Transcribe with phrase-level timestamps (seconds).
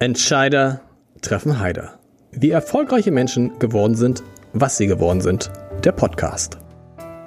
[0.00, 0.80] Entscheider
[1.22, 1.98] treffen Heider.
[2.30, 5.50] Wie erfolgreiche Menschen geworden sind, was sie geworden sind.
[5.82, 6.56] Der Podcast.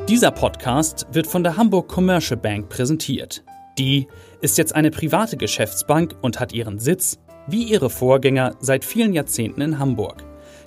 [0.07, 3.43] Dieser Podcast wird von der Hamburg Commercial Bank präsentiert.
[3.77, 4.07] Die
[4.39, 9.59] ist jetzt eine private Geschäftsbank und hat ihren Sitz, wie ihre Vorgänger, seit vielen Jahrzehnten
[9.59, 10.23] in Hamburg.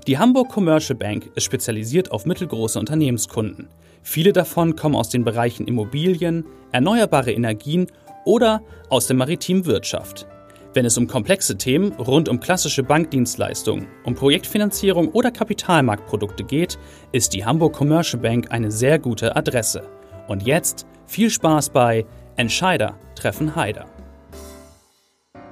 [0.07, 3.69] Die Hamburg Commercial Bank ist spezialisiert auf mittelgroße Unternehmenskunden.
[4.03, 7.87] Viele davon kommen aus den Bereichen Immobilien, erneuerbare Energien
[8.27, 8.61] oder
[8.91, 10.27] aus der maritimen Wirtschaft.
[10.75, 16.81] Wenn es um komplexe Themen rund um klassische Bankdienstleistungen, um Projektfinanzierung oder Kapitalmarktprodukte geht,
[17.13, 19.89] ist die Hamburg Commercial Bank eine sehr gute Adresse.
[20.27, 23.87] Und jetzt viel Spaß bei Entscheider treffen Heider.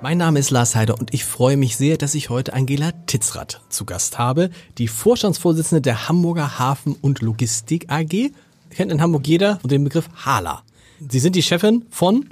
[0.03, 3.61] Mein Name ist Lars Heider und ich freue mich sehr, dass ich heute Angela Titzrath
[3.69, 8.33] zu Gast habe, die Vorstandsvorsitzende der Hamburger Hafen- und Logistik AG.
[8.71, 10.65] Kennt in Hamburg jeder unter dem Begriff HALA.
[11.09, 12.29] Sie sind die Chefin von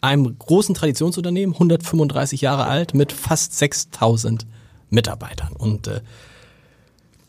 [0.00, 4.46] einem großen Traditionsunternehmen, 135 Jahre alt, mit fast 6000
[4.90, 5.54] Mitarbeitern.
[5.56, 6.00] Und äh,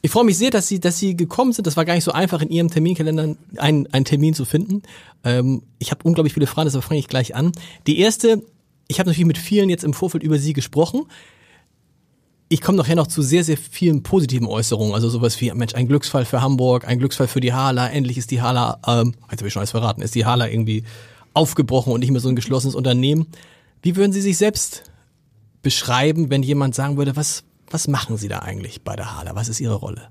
[0.01, 1.67] ich freue mich sehr, dass Sie, dass Sie gekommen sind.
[1.67, 4.83] Das war gar nicht so einfach, in Ihrem Terminkalender einen, einen Termin zu finden.
[5.23, 7.51] Ähm, ich habe unglaublich viele Fragen, deshalb fange ich gleich an.
[7.85, 8.41] Die erste,
[8.87, 11.05] ich habe natürlich mit vielen jetzt im Vorfeld über Sie gesprochen.
[12.47, 14.93] Ich komme nachher noch zu sehr, sehr vielen positiven Äußerungen.
[14.93, 18.31] Also sowas wie, Mensch, ein Glücksfall für Hamburg, ein Glücksfall für die Hala, endlich ist
[18.31, 20.83] die Hala, ähm, jetzt habe ich schon alles verraten, ist die Hala irgendwie
[21.33, 23.27] aufgebrochen und nicht mehr so ein geschlossenes Unternehmen.
[23.81, 24.91] Wie würden Sie sich selbst
[25.61, 29.35] beschreiben, wenn jemand sagen würde, was, was machen Sie da eigentlich bei der Hala?
[29.35, 30.09] Was ist Ihre Rolle?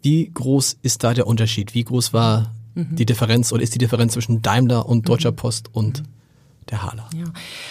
[0.01, 1.73] Wie groß ist da der Unterschied?
[1.73, 2.95] Wie groß war mhm.
[2.95, 5.37] die Differenz oder ist die Differenz zwischen Daimler und Deutscher mhm.
[5.37, 6.03] Post und
[6.69, 7.09] der Hala?
[7.15, 7.25] Ja.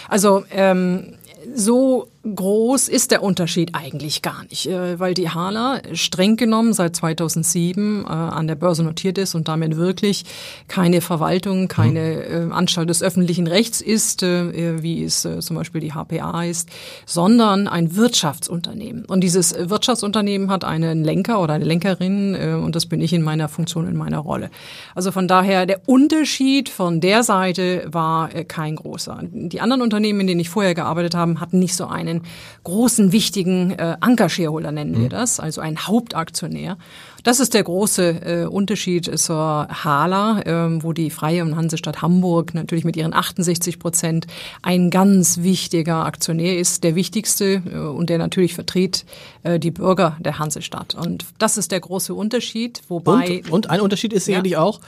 [0.09, 1.15] Also ähm,
[1.55, 6.95] so groß ist der Unterschied eigentlich gar nicht, äh, weil die Hala streng genommen seit
[6.95, 10.25] 2007 äh, an der Börse notiert ist und damit wirklich
[10.67, 12.51] keine Verwaltung, keine mhm.
[12.51, 16.69] Anstalt des öffentlichen Rechts ist, wie es zum Beispiel die HPA ist,
[17.05, 19.05] sondern ein Wirtschaftsunternehmen.
[19.05, 23.49] Und dieses Wirtschaftsunternehmen hat einen Lenker oder eine Lenkerin und das bin ich in meiner
[23.49, 24.49] Funktion, in meiner Rolle.
[24.95, 29.19] Also von daher, der Unterschied von der Seite war kein großer.
[29.31, 32.27] Die anderen Unternehmen, in denen ich vorher gearbeitet habe, hatten nicht so einen einen
[32.63, 35.09] großen, wichtigen äh, Anker-Shareholder, nennen wir mhm.
[35.09, 36.77] das, also ein Hauptaktionär.
[37.23, 38.09] Das ist der große
[38.43, 43.79] äh, Unterschied zur Hala, äh, wo die Freie und Hansestadt Hamburg natürlich mit ihren 68
[43.79, 44.27] Prozent
[44.61, 49.05] ein ganz wichtiger Aktionär ist, der wichtigste äh, und der natürlich vertritt
[49.43, 50.95] äh, die Bürger der Hansestadt.
[50.95, 53.41] Und das ist der große Unterschied, wobei...
[53.45, 54.61] Und, und ein Unterschied ist sicherlich ja.
[54.61, 54.79] auch,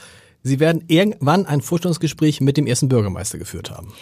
[0.42, 3.92] Sie werden irgendwann ein Vorstellungsgespräch mit dem ersten Bürgermeister geführt haben.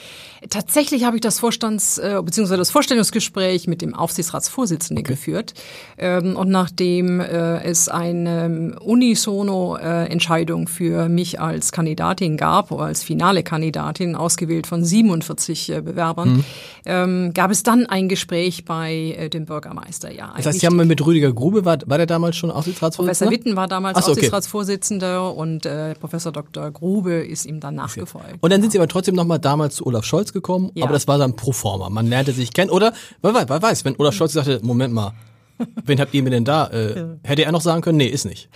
[0.50, 2.56] Tatsächlich habe ich das Vorstands- äh, bzw.
[2.56, 5.14] das Vorstellungsgespräch mit dem Aufsichtsratsvorsitzenden okay.
[5.14, 5.54] geführt.
[5.96, 13.02] Ähm, und nachdem äh, es eine ähm, Unisono-Entscheidung für mich als Kandidatin gab, oder als
[13.02, 16.44] finale Kandidatin, ausgewählt von 47 äh, Bewerbern, mhm.
[16.86, 20.12] ähm, gab es dann ein Gespräch bei äh, dem Bürgermeister.
[20.12, 23.30] Ja, das heißt, Sie haben mit Rüdiger Grube, war, war der damals schon Aufsichtsratsvorsitzender?
[23.30, 24.12] Professor Witten war damals so, okay.
[24.12, 26.70] Aufsichtsratsvorsitzender und äh, Professor Dr.
[26.70, 28.36] Grube ist ihm dann nachgefolgt.
[28.40, 30.84] Und dann sind Sie aber trotzdem nochmal damals zu Olaf Scholz gekommen, ja.
[30.84, 31.88] aber das war dann pro forma.
[31.90, 32.70] Man lernte sich kennen.
[32.70, 32.92] Oder,
[33.22, 35.12] wer weiß, wer weiß wenn Olaf Scholz sagte, Moment mal,
[35.84, 36.68] wen habt ihr mir denn da?
[36.68, 37.18] Äh.
[37.22, 38.48] Hätte er noch sagen können, nee, ist nicht.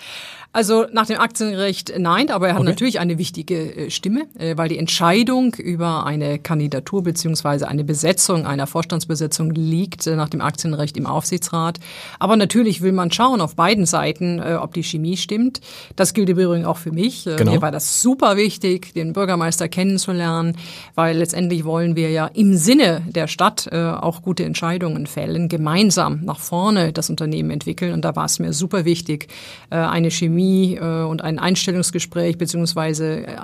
[0.54, 2.70] Also nach dem Aktienrecht nein, aber er hat okay.
[2.70, 8.44] natürlich eine wichtige äh, Stimme, äh, weil die Entscheidung über eine Kandidatur beziehungsweise eine Besetzung
[8.44, 11.80] einer Vorstandsbesetzung liegt äh, nach dem Aktienrecht im Aufsichtsrat.
[12.18, 15.60] Aber natürlich will man schauen auf beiden Seiten, ob die Chemie stimmt.
[15.96, 17.24] Das gilt im Übrigen auch für mich.
[17.24, 17.52] Genau.
[17.52, 20.56] Mir war das super wichtig, den Bürgermeister kennenzulernen,
[20.94, 26.38] weil letztendlich wollen wir ja im Sinne der Stadt auch gute Entscheidungen fällen, gemeinsam nach
[26.38, 27.92] vorne das Unternehmen entwickeln.
[27.92, 29.28] Und da war es mir super wichtig,
[29.70, 33.36] eine Chemie Chemie äh, und ein Einstellungsgespräch beziehungsweise äh,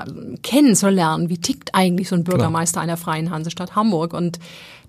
[0.42, 4.38] kennenzulernen, wie tickt eigentlich so ein Bürgermeister einer freien Hansestadt Hamburg und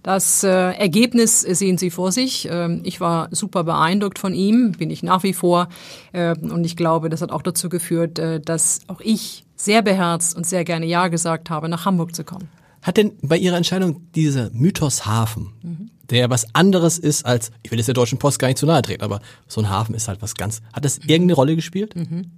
[0.02, 2.48] das äh, Ergebnis sehen Sie vor sich.
[2.50, 5.68] Ähm, ich war super beeindruckt von ihm, bin ich nach wie vor.
[6.14, 10.38] Äh, und ich glaube, das hat auch dazu geführt, äh, dass auch ich sehr beherzt
[10.38, 12.48] und sehr gerne Ja gesagt habe, nach Hamburg zu kommen.
[12.82, 17.72] Hat denn bei Ihrer Entscheidung dieser Mythos Hafen, mhm der was anderes ist als, ich
[17.72, 20.08] will jetzt der Deutschen Post gar nicht zu nahe treten, aber so ein Hafen ist
[20.08, 20.62] halt was ganz.
[20.74, 21.96] Hat das irgendeine Rolle gespielt?
[21.96, 22.32] Mhm.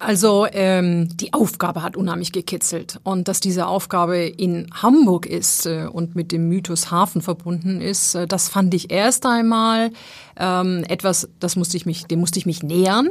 [0.00, 3.00] Also ähm, die Aufgabe hat unheimlich gekitzelt.
[3.02, 8.14] Und dass diese Aufgabe in Hamburg ist äh, und mit dem Mythos Hafen verbunden ist,
[8.14, 9.90] äh, das fand ich erst einmal
[10.38, 13.10] ähm, etwas, das musste ich mich, dem musste ich mich nähern.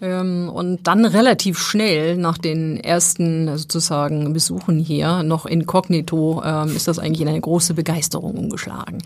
[0.00, 6.86] Ähm, und dann relativ schnell nach den ersten sozusagen Besuchen hier, noch inkognito, ähm, ist
[6.86, 8.98] das eigentlich in eine große Begeisterung umgeschlagen.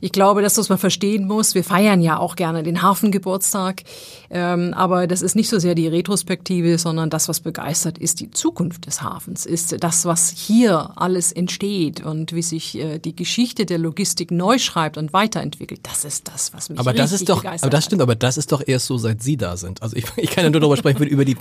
[0.00, 1.54] Ich glaube, dass das man verstehen muss.
[1.54, 3.82] Wir feiern ja auch gerne den Hafengeburtstag,
[4.30, 8.30] ähm, aber das ist nicht so sehr die Retrospektive, sondern das, was begeistert, ist die
[8.30, 13.66] Zukunft des Hafens, ist das, was hier alles entsteht und wie sich äh, die Geschichte
[13.66, 15.80] der Logistik neu schreibt und weiterentwickelt.
[15.82, 18.52] Das ist das, was mich aber das ist doch, aber das stimmt, aber das ist
[18.52, 19.82] doch erst so, seit Sie da sind.
[19.82, 21.36] Also ich, ich kann ja nur darüber sprechen, über die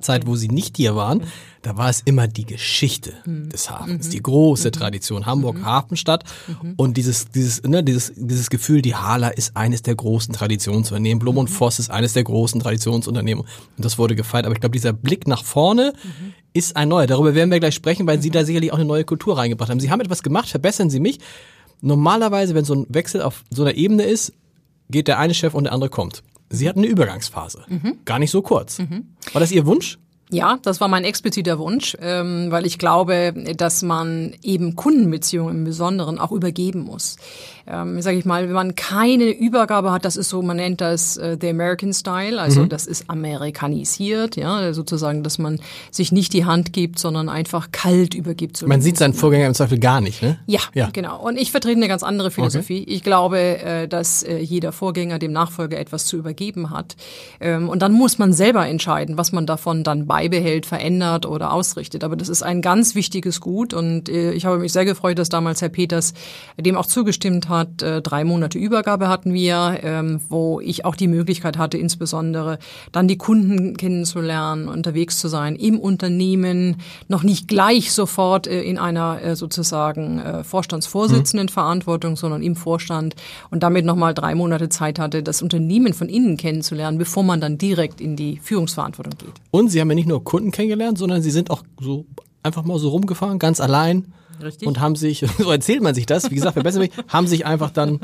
[0.00, 1.24] Zeit, wo Sie nicht hier waren.
[1.62, 3.48] Da war es immer die Geschichte mhm.
[3.50, 4.10] des Hafens, mhm.
[4.10, 4.72] die große mhm.
[4.72, 5.66] Tradition Hamburg mhm.
[5.66, 6.74] Hafenstadt mhm.
[6.76, 11.36] und dieses dieses ne, dieses dieses Gefühl, die Hala ist eines der großen Traditionsunternehmen, Blum
[11.36, 11.54] und mhm.
[11.54, 14.46] Voss ist eines der großen Traditionsunternehmen und das wurde gefeiert.
[14.46, 15.92] Aber ich glaube, dieser Blick nach vorne
[16.52, 17.06] ist ein neuer.
[17.06, 19.80] Darüber werden wir gleich sprechen, weil Sie da sicherlich auch eine neue Kultur reingebracht haben.
[19.80, 21.20] Sie haben etwas gemacht, verbessern Sie mich.
[21.80, 24.32] Normalerweise, wenn so ein Wechsel auf so einer Ebene ist,
[24.92, 26.22] geht der eine Chef und der andere kommt.
[26.50, 27.64] Sie hatten eine Übergangsphase.
[27.66, 27.98] Mhm.
[28.04, 28.78] Gar nicht so kurz.
[28.78, 29.16] Mhm.
[29.32, 29.98] War das Ihr Wunsch?
[30.32, 35.64] Ja, das war mein expliziter Wunsch, ähm, weil ich glaube, dass man eben Kundenbeziehungen im
[35.64, 37.16] Besonderen auch übergeben muss
[37.66, 41.16] ähm, sage ich mal, wenn man keine Übergabe hat, das ist so, man nennt das
[41.16, 42.68] äh, the American Style, also mhm.
[42.68, 45.60] das ist amerikanisiert, ja, sozusagen, dass man
[45.90, 48.56] sich nicht die Hand gibt, sondern einfach kalt übergibt.
[48.56, 50.38] So man sieht seinen Vorgänger im Zweifel gar nicht, ne?
[50.46, 51.20] Ja, ja, genau.
[51.20, 52.82] Und ich vertrete eine ganz andere Philosophie.
[52.82, 52.92] Okay.
[52.92, 56.96] Ich glaube, äh, dass äh, jeder Vorgänger dem Nachfolger etwas zu übergeben hat.
[57.40, 62.02] Ähm, und dann muss man selber entscheiden, was man davon dann beibehält, verändert oder ausrichtet.
[62.04, 65.28] Aber das ist ein ganz wichtiges Gut und äh, ich habe mich sehr gefreut, dass
[65.28, 66.14] damals Herr Peters
[66.58, 67.82] dem auch zugestimmt hat hat.
[67.82, 72.58] Äh, drei Monate Übergabe hatten wir, ähm, wo ich auch die Möglichkeit hatte, insbesondere
[72.90, 76.78] dann die Kunden kennenzulernen, unterwegs zu sein im Unternehmen,
[77.08, 82.16] noch nicht gleich sofort äh, in einer äh, sozusagen Vorstandsvorsitzendenverantwortung, mhm.
[82.16, 83.14] sondern im Vorstand
[83.50, 87.58] und damit nochmal drei Monate Zeit hatte, das Unternehmen von innen kennenzulernen, bevor man dann
[87.58, 89.34] direkt in die Führungsverantwortung geht.
[89.50, 92.06] Und Sie haben ja nicht nur Kunden kennengelernt, sondern Sie sind auch so
[92.42, 94.12] einfach mal so rumgefahren, ganz allein
[94.42, 94.68] Richtig.
[94.68, 97.70] und haben sich, so erzählt man sich das, wie gesagt, verbessern mich, haben sich einfach
[97.70, 98.00] dann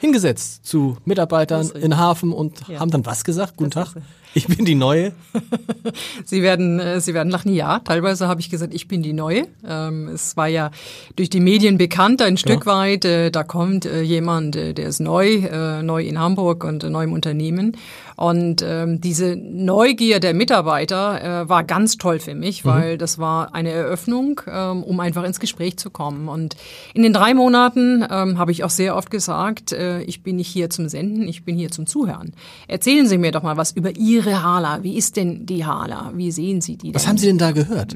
[0.00, 2.80] hingesetzt zu Mitarbeitern in Hafen und ja.
[2.80, 3.56] haben dann was gesagt?
[3.56, 4.02] Guten das Tag.
[4.34, 5.12] Ich bin die Neue.
[6.24, 7.52] Sie werden, äh, Sie werden lachen.
[7.52, 9.46] Ja, teilweise habe ich gesagt, ich bin die Neue.
[9.66, 10.70] Ähm, es war ja
[11.16, 12.72] durch die Medien bekannt ein Stück ja.
[12.72, 13.04] weit.
[13.04, 17.76] Äh, da kommt äh, jemand, der ist neu, neu in Hamburg und neu im Unternehmen.
[18.16, 22.68] Und ähm, diese Neugier der Mitarbeiter war ganz toll für mich, mhm.
[22.68, 22.98] weil mhm.
[22.98, 26.28] das war eine Eröffnung, ähm, um einfach ins Gespräch zu kommen.
[26.28, 26.56] Und
[26.94, 30.88] in den drei Monaten habe ich auch sehr oft gesagt, ich bin nicht hier zum
[30.88, 32.32] Senden, ich bin hier zum Zuhören.
[32.68, 34.82] Erzählen Sie mir doch mal was über Ihre Ihre Hala.
[34.82, 36.12] Wie ist denn die Hala?
[36.14, 36.94] Wie sehen Sie die denn?
[36.94, 37.94] Was haben Sie denn da gehört?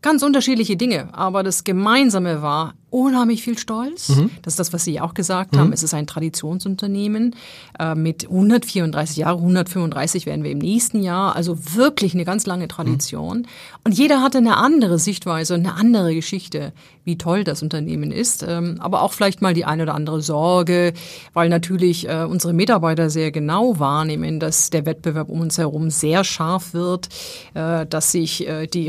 [0.00, 0.02] Mhm.
[0.02, 4.10] Ganz unterschiedliche Dinge, aber das Gemeinsame war unheimlich viel Stolz.
[4.10, 4.30] Mhm.
[4.42, 5.72] Das ist das, was Sie auch gesagt haben.
[5.72, 7.36] Es ist ein Traditionsunternehmen
[7.78, 12.66] äh, mit 134 Jahren, 135 werden wir im nächsten Jahr, also wirklich eine ganz lange
[12.66, 13.46] Tradition.
[13.84, 16.72] Und jeder hatte eine andere Sichtweise und eine andere Geschichte,
[17.04, 20.92] wie toll das Unternehmen ist, ähm, aber auch vielleicht mal die eine oder andere Sorge,
[21.32, 26.24] weil natürlich äh, unsere Mitarbeiter sehr genau wahrnehmen, dass der Wettbewerb um uns herum sehr
[26.24, 27.08] scharf wird,
[27.54, 28.88] äh, dass sich äh, die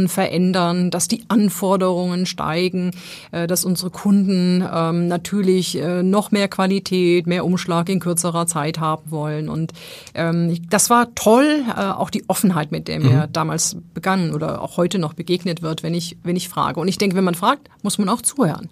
[0.00, 2.92] Räderkonstellationen verändern, dass die Anforderungen steigen,
[3.32, 8.78] äh, dass unsere Kunden ähm, natürlich äh, noch mehr Qualität, mehr Umschlag in kürzerer Zeit
[8.78, 9.48] haben wollen.
[9.48, 9.72] Und
[10.14, 14.76] ähm, das war toll, äh, auch die Offenheit, mit der mir damals begangen oder auch
[14.76, 16.80] heute noch begegnet wird, wenn ich, wenn ich frage.
[16.80, 18.68] Und ich denke, wenn man fragt, muss man auch zuhören.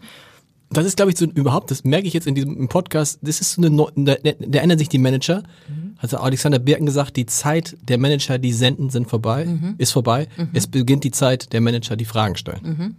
[0.70, 3.52] Das ist, glaube ich, so überhaupt, das merke ich jetzt in diesem Podcast, das ist
[3.54, 5.42] so eine, da, da ändern sich die Manager.
[5.98, 9.46] Hat Alexander Birken gesagt, die Zeit der Manager, die senden, sind vorbei,
[9.78, 10.28] ist vorbei.
[10.52, 12.96] Es beginnt die Zeit der Manager, die Fragen stellen.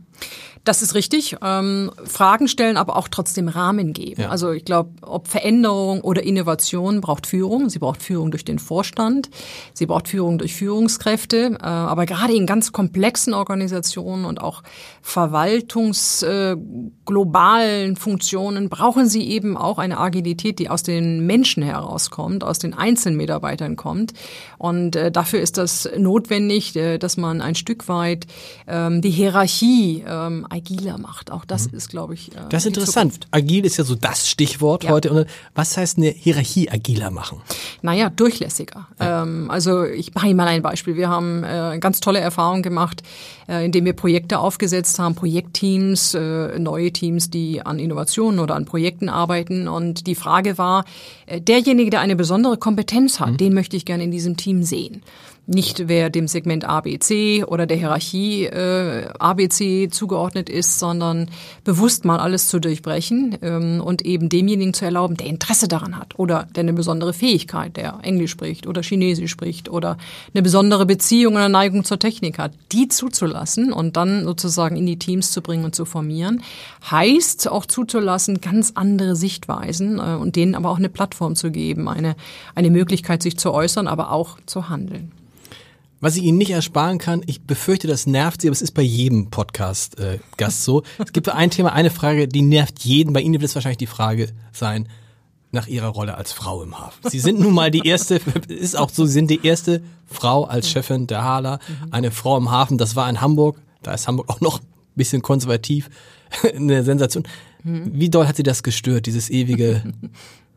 [0.64, 1.38] Das ist richtig.
[1.42, 4.24] Ähm, Fragen stellen, aber auch trotzdem Rahmen geben.
[4.24, 4.30] Ja.
[4.30, 7.70] Also ich glaube, ob Veränderung oder Innovation braucht Führung.
[7.70, 9.30] Sie braucht Führung durch den Vorstand.
[9.74, 11.58] Sie braucht Führung durch Führungskräfte.
[11.60, 14.62] Äh, aber gerade in ganz komplexen Organisationen und auch
[15.02, 16.56] verwaltungs äh,
[17.96, 23.18] Funktionen brauchen sie eben auch eine Agilität, die aus den Menschen herauskommt, aus den einzelnen
[23.18, 24.14] Mitarbeitern kommt.
[24.58, 28.28] Und äh, dafür ist das notwendig, äh, dass man ein Stück weit
[28.68, 31.32] ähm, die Hierarchie ähm, agiler macht.
[31.32, 32.50] Auch das ist, glaube ich, äh, Mhm.
[32.50, 33.14] Das ist interessant.
[33.14, 33.28] Zukunft.
[33.36, 34.92] Agil ist ja so das Stichwort Ja.
[34.92, 35.12] heute.
[35.12, 37.42] Und was heißt eine Hierarchie agiler machen?
[37.82, 38.88] Naja, durchlässiger.
[39.00, 40.96] Ähm, also ich mache Ihnen mal ein Beispiel.
[40.96, 43.04] Wir haben äh, ganz tolle Erfahrungen gemacht,
[43.48, 48.66] äh, indem wir Projekte aufgesetzt haben, Projektteams, äh, neue Teams, die an Innovationen oder an
[48.66, 49.68] Projekten arbeiten.
[49.68, 50.86] Und die Frage war,
[51.28, 55.04] äh, derjenige, der eine besondere Kompetenz hat, den möchte ich gerne in diesem Team sehen.
[55.52, 61.28] Nicht wer dem Segment ABC oder der Hierarchie äh, ABC zugeordnet ist, sondern
[61.64, 66.20] bewusst mal alles zu durchbrechen ähm, und eben demjenigen zu erlauben, der Interesse daran hat
[66.20, 69.98] oder der eine besondere Fähigkeit, der Englisch spricht oder Chinesisch spricht oder
[70.36, 75.00] eine besondere Beziehung oder Neigung zur Technik hat, die zuzulassen und dann sozusagen in die
[75.00, 76.44] Teams zu bringen und zu formieren,
[76.92, 81.90] heißt auch zuzulassen, ganz andere Sichtweisen äh, und denen aber auch eine Plattform zu geben,
[81.90, 82.16] eine,
[82.54, 85.12] eine Möglichkeit, sich zu äußern, aber auch zu handeln.
[86.02, 88.82] Was ich Ihnen nicht ersparen kann, ich befürchte, das nervt Sie, aber es ist bei
[88.82, 90.84] jedem Podcast-Gast so.
[90.98, 93.12] Es gibt ein Thema, eine Frage, die nervt jeden.
[93.12, 94.88] Bei Ihnen wird es wahrscheinlich die Frage sein,
[95.52, 97.10] nach Ihrer Rolle als Frau im Hafen.
[97.10, 100.70] Sie sind nun mal die erste, ist auch so, Sie sind die erste Frau als
[100.70, 101.60] Chefin der Hala,
[101.92, 102.78] eine Frau im Hafen.
[102.78, 103.60] Das war in Hamburg.
[103.84, 104.66] Da ist Hamburg auch noch ein
[104.96, 105.90] bisschen konservativ.
[106.56, 107.24] Eine Sensation.
[107.64, 109.82] Wie doll hat Sie das gestört, dieses ewige,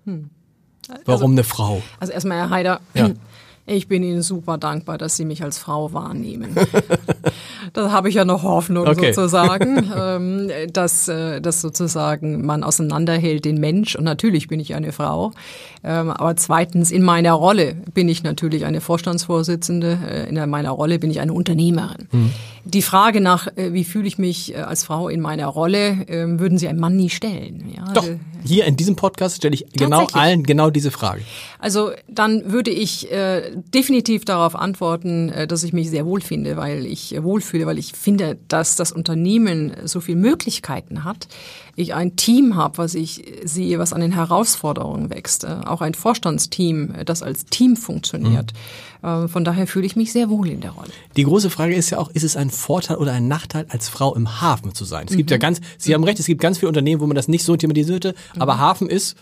[1.06, 1.82] warum eine Frau?
[1.98, 3.10] Also erstmal, Herr Haider, Ja.
[3.66, 6.54] ich bin Ihnen super dankbar, dass Sie mich als Frau wahrnehmen.
[7.72, 9.12] da habe ich ja noch Hoffnung Okay.
[9.12, 13.96] sozusagen, ähm, dass, äh, dass sozusagen man auseinanderhält den Mensch.
[13.96, 15.32] Und natürlich bin ich eine Frau.
[15.84, 19.98] Ähm, aber zweitens, in meiner Rolle bin ich natürlich eine Vorstandsvorsitzende.
[20.08, 22.08] Äh, in meiner Rolle bin ich eine Unternehmerin.
[22.64, 26.58] Die Frage nach, äh, wie fühle ich mich als Frau in meiner Rolle, ähm, würden
[26.58, 27.72] Sie einem Mann nie stellen.
[27.74, 27.92] Ja?
[27.92, 31.22] Doch, Äh, hier in diesem Podcast stelle ich genau allen genau diese Frage.
[31.60, 33.08] Also dann würde ich
[33.72, 37.92] definitiv darauf antworten, dass ich mich sehr wohl finde, weil ich äh, wohlfühle, weil ich
[37.92, 41.28] finde, dass das Unternehmen so viele Möglichkeiten hat.
[41.76, 45.44] Ich ein Team habe, was ich sehe, was an den Herausforderungen wächst.
[45.44, 48.52] Äh, auch ein Vorstandsteam, äh, das als Team funktioniert.
[49.02, 50.90] Äh, von daher fühle ich mich sehr wohl in der Rolle.
[51.16, 54.14] Die große Frage ist ja auch, ist es ein Vorteil oder ein Nachteil, als Frau
[54.14, 55.06] im Hafen zu sein?
[55.08, 57.28] Es gibt ja ganz, Sie haben recht, es gibt ganz viele Unternehmen, wo man das
[57.28, 59.16] nicht so thematisierte, aber Hafen ist,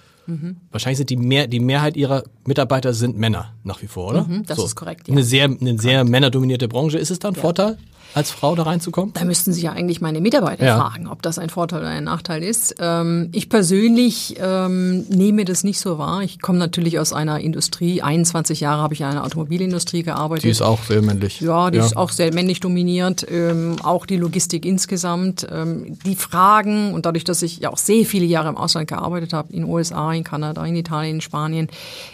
[0.70, 4.26] wahrscheinlich sind die mehr, die Mehrheit ihrer Mitarbeiter sind Männer nach wie vor, oder?
[4.46, 5.12] das ist korrekt, ja.
[5.12, 6.98] Eine sehr, eine sehr männerdominierte Branche.
[6.98, 7.78] Ist es dann ein Vorteil,
[8.14, 9.12] als Frau da reinzukommen?
[9.14, 10.78] Da müssten Sie ja eigentlich meine Mitarbeiter Ja.
[10.78, 12.74] fragen, ob das ein Vorteil oder ein Nachteil ist.
[12.78, 16.22] Ähm, ich persönlich ähm, nehme das nicht so wahr.
[16.22, 18.02] Ich komme natürlich aus einer Industrie.
[18.02, 20.44] 21 Jahre habe ich in einer Automobilindustrie gearbeitet.
[20.62, 21.40] auch sehr männlich.
[21.40, 25.46] Ja, die ist auch sehr männlich dominiert, ähm, auch die Logistik insgesamt.
[25.50, 29.32] Ähm, die Fragen, und dadurch, dass ich ja auch sehr viele Jahre im Ausland gearbeitet
[29.32, 31.68] habe, in USA, in Kanada, in Italien, in Spanien,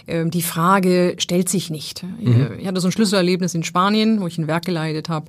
[0.07, 2.03] ähm, die Frage stellt sich nicht.
[2.25, 5.26] Äh, Ich hatte so ein Schlüsselerlebnis in Spanien, wo ich ein Werk geleitet habe.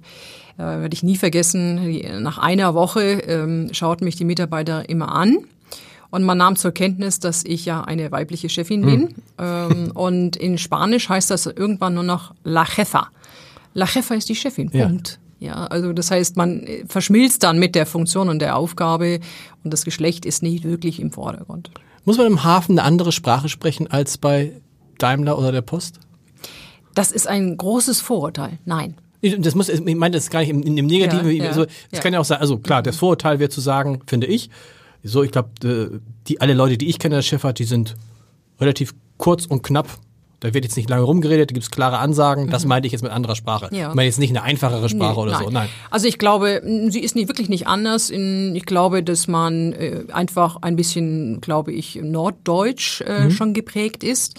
[0.58, 2.22] Äh, werde ich nie vergessen.
[2.22, 5.38] Nach einer Woche ähm, schauten mich die Mitarbeiter immer an.
[6.10, 9.16] Und man nahm zur Kenntnis, dass ich ja eine weibliche Chefin bin.
[9.38, 13.10] Ähm, und in Spanisch heißt das irgendwann nur noch La Jefa.
[13.74, 14.70] La Jefa ist die Chefin.
[14.74, 14.88] Ja.
[14.88, 15.20] Punkt.
[15.40, 19.20] Ja, also das heißt, man äh, verschmilzt dann mit der Funktion und der Aufgabe
[19.64, 21.70] und das Geschlecht ist nicht wirklich im Vordergrund.
[22.06, 24.54] Muss man im Hafen eine andere Sprache sprechen als bei
[24.98, 26.00] Daimler oder der Post?
[26.96, 28.58] Das ist ein großes Vorurteil.
[28.66, 28.96] Nein.
[29.40, 31.32] Das muss, ich meine das gar nicht im, im Negativen.
[31.32, 32.00] Ja, ja, so, es ja.
[32.02, 34.50] kann ja auch sein, also klar, das Vorurteil wäre zu sagen, finde ich,
[35.04, 35.50] so, ich glaube,
[36.28, 37.96] die alle Leute, die ich kenne der Schifffahrt, die sind
[38.60, 39.88] relativ kurz und knapp.
[40.40, 42.52] Da wird jetzt nicht lange rumgeredet, da gibt es klare Ansagen.
[42.52, 43.70] Das meinte ich jetzt mit anderer Sprache.
[43.72, 43.90] Ja.
[43.90, 45.50] Ich meine jetzt nicht eine einfachere Sprache Nee, oder so.
[45.50, 45.68] Nein.
[45.90, 48.12] Also ich glaube, sie ist nicht wirklich nicht anders.
[48.12, 53.32] In, ich glaube, dass man äh, einfach ein bisschen, glaube ich, norddeutsch äh, Mhm.
[53.32, 54.36] schon geprägt ist.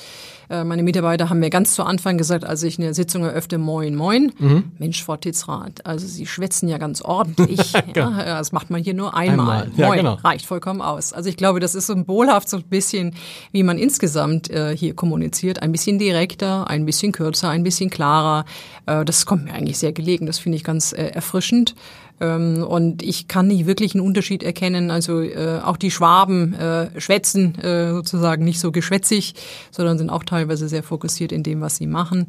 [0.50, 3.94] Äh, meine Mitarbeiter haben mir ganz zu Anfang gesagt, als ich eine Sitzung eröffne, moin,
[3.94, 4.32] moin.
[4.38, 4.64] Mhm.
[4.78, 7.72] Mensch, Frau Titzrath, also Sie schwätzen ja ganz ordentlich.
[7.94, 9.62] ja, das macht man hier nur einmal.
[9.62, 9.70] Einmal.
[9.76, 10.14] Ja, Moin, genau.
[10.14, 11.12] reicht vollkommen aus.
[11.12, 13.14] Also ich glaube, das ist symbolhaft so ein bisschen,
[13.52, 15.62] wie man insgesamt äh, hier kommuniziert.
[15.62, 18.44] Ein bisschen direkter, ein bisschen kürzer, ein bisschen klarer.
[18.86, 20.26] Äh, das kommt mir eigentlich sehr gelegen.
[20.26, 21.74] Das finde ich ganz äh, erfrischend.
[22.20, 24.90] Ähm, und ich kann nicht wirklich einen Unterschied erkennen.
[24.90, 29.34] Also äh, auch die Schwaben äh, schwätzen äh, sozusagen nicht so geschwätzig,
[29.70, 32.26] sondern sind auch teilweise sehr fokussiert in dem, was sie machen.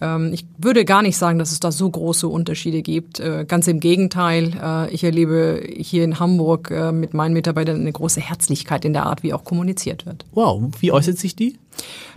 [0.00, 3.20] Ähm, ich würde gar nicht sagen, dass es da so große Unterschiede gibt.
[3.20, 4.52] Äh, ganz im Gegenteil.
[4.60, 9.06] Äh, ich erlebe hier in Hamburg äh, mit meinen Mitarbeitern eine große Herzlichkeit in der
[9.06, 10.24] Art, wie auch kommuniziert wird.
[10.32, 11.58] Wow, wie äußert sich die?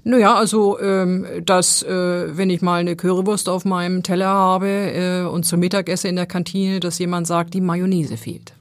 [0.03, 5.21] Naja, also ähm, dass äh, wenn ich mal eine Currywurst auf meinem Teller habe äh,
[5.25, 8.53] und zum Mittag esse in der Kantine, dass jemand sagt, die Mayonnaise fehlt.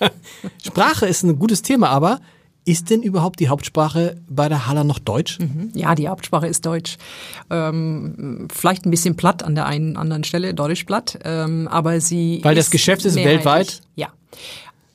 [0.66, 2.20] Sprache ist ein gutes Thema, aber
[2.66, 5.38] ist denn überhaupt die Hauptsprache bei der Haller noch Deutsch?
[5.72, 6.98] Ja, die Hauptsprache ist Deutsch.
[7.48, 12.40] Ähm, vielleicht ein bisschen platt an der einen anderen Stelle, Deutsch platt, ähm, aber sie
[12.42, 13.80] Weil das Geschäft ist weltweit?
[13.94, 14.08] Ja.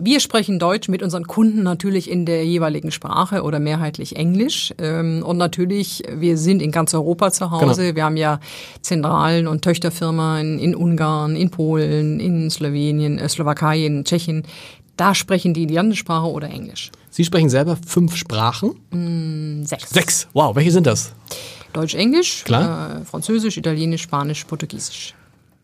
[0.03, 4.73] Wir sprechen Deutsch mit unseren Kunden natürlich in der jeweiligen Sprache oder mehrheitlich Englisch.
[4.77, 7.83] Ähm, und natürlich, wir sind in ganz Europa zu Hause.
[7.83, 7.95] Genau.
[7.95, 8.39] Wir haben ja
[8.81, 14.43] Zentralen und Töchterfirmen in Ungarn, in Polen, in Slowenien, äh, Slowakei, in Tschechien.
[14.97, 16.91] Da sprechen die die Landessprache oder Englisch.
[17.11, 19.65] Sie sprechen selber fünf Sprachen?
[19.65, 19.89] Sechs.
[19.89, 20.27] Sechs.
[20.33, 21.11] Wow, welche sind das?
[21.73, 22.43] Deutsch, Englisch.
[22.47, 25.13] Äh, Französisch, Italienisch, Spanisch, Portugiesisch.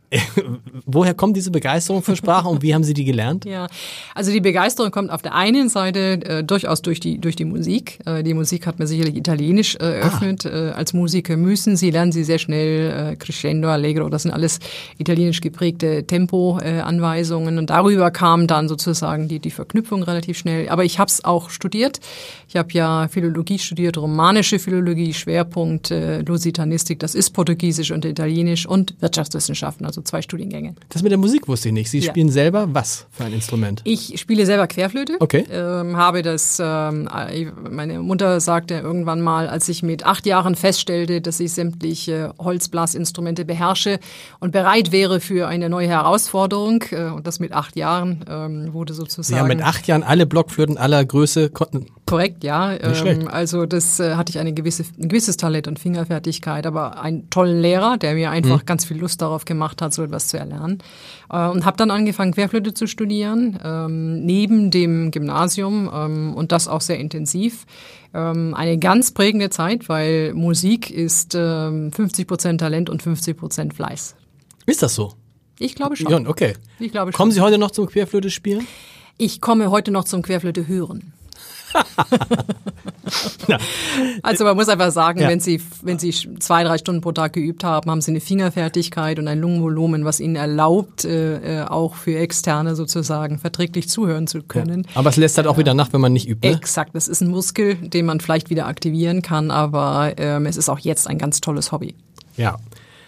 [0.86, 3.44] Woher kommt diese Begeisterung für Sprache und wie haben Sie die gelernt?
[3.44, 3.68] Ja,
[4.16, 8.00] also die Begeisterung kommt auf der einen Seite äh, durchaus durch die durch die Musik.
[8.06, 10.46] Äh, die Musik hat mir sicherlich Italienisch äh, eröffnet.
[10.46, 14.08] Äh, als Musiker müssen Sie lernen Sie sehr schnell äh, Crescendo, Allegro.
[14.08, 14.60] Das sind alles
[14.98, 20.70] italienisch geprägte Tempo-Anweisungen und darüber kam dann sozusagen die die Verknüpfung relativ schnell.
[20.70, 22.00] Aber ich habe es auch studiert.
[22.48, 27.00] Ich habe ja Philologie studiert, romanische Philologie, Schwerpunkt äh, Lusitanistik.
[27.00, 30.76] Das ist Portugiesisch und Italienisch und Wirtschaftswissenschaften, also zwei Studiengänge.
[30.90, 31.90] Das mit der Musik wusste ich nicht.
[31.90, 32.10] Sie Ja.
[32.10, 33.82] spielen selber was für ein Instrument?
[33.84, 35.18] Ich spiele selber Querflöte.
[35.20, 35.46] Okay.
[35.52, 40.56] Ähm, habe das, ähm, äh, meine Mutter sagte irgendwann mal, als ich mit acht Jahren
[40.56, 44.00] feststellte, dass ich sämtliche Holzblasinstrumente beherrsche
[44.40, 48.94] und bereit wäre für eine neue Herausforderung, äh, und das mit acht Jahren, ähm, wurde
[48.94, 49.40] sozusagen.
[49.40, 51.88] Haben mit acht Jahren alle Blockflöten aller Größe konnten.
[52.06, 52.74] Korrekt, ja.
[52.74, 57.30] Ähm, also das äh, hatte ich eine gewisse, ein gewisses Talent und Fingerfertigkeit, aber einen
[57.30, 60.80] tollen Lehrer, der mir einfach ganz viel Lust darauf gemacht hat, so etwas zu erlernen.
[61.30, 66.68] Äh, und habe dann angefangen, Querflöte zu studieren, ähm, neben dem Gymnasium ähm, und das
[66.68, 67.66] auch sehr intensiv.
[68.14, 73.74] Ähm, eine ganz prägende Zeit, weil Musik ist ähm, 50 Prozent Talent und 50 Prozent
[73.74, 74.16] Fleiß.
[74.66, 75.14] Ist das so?
[75.60, 76.12] Ich glaube schon.
[76.12, 76.54] Ja, okay.
[76.80, 77.36] Ich glaube Kommen schon.
[77.36, 78.68] Sie heute noch zum Querflöte spielen?
[79.18, 81.14] Ich komme heute noch zum Querflöte hören.
[84.24, 85.30] Also man muss einfach sagen, Ja.
[85.30, 89.20] wenn Sie wenn Sie zwei drei Stunden pro Tag geübt haben, haben Sie eine Fingerfertigkeit
[89.20, 94.42] und ein Lungenvolumen, was Ihnen erlaubt, äh, äh, auch für Externe sozusagen verträglich zuhören zu
[94.44, 94.86] können.
[94.96, 96.48] Aber es lässt halt auch wieder nach, wenn man nicht übt.
[96.48, 96.56] Ne?
[96.56, 100.70] Exakt, das ist ein Muskel, den man vielleicht wieder aktivieren kann, aber ähm, es ist
[100.70, 101.96] auch jetzt ein ganz tolles Hobby.
[102.36, 102.58] Ja.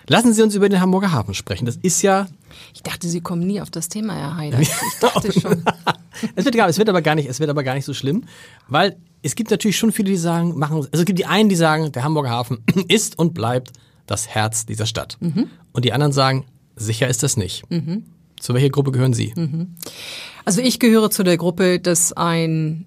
[0.07, 1.65] Lassen Sie uns über den Hamburger Hafen sprechen.
[1.65, 2.27] Das ist ja.
[2.73, 4.59] Ich dachte, Sie kommen nie auf das Thema, Herr Heider.
[4.59, 5.63] Ich dachte schon.
[6.35, 8.25] Es wird, es wird aber gar nicht, es wird aber gar nicht so schlimm,
[8.67, 11.55] weil es gibt natürlich schon viele, die sagen, machen, also es gibt die einen, die
[11.55, 13.71] sagen, der Hamburger Hafen ist und bleibt
[14.05, 15.17] das Herz dieser Stadt.
[15.71, 17.63] Und die anderen sagen, sicher ist das nicht.
[18.39, 19.33] Zu welcher Gruppe gehören Sie?
[20.45, 22.85] Also ich gehöre zu der Gruppe, dass ein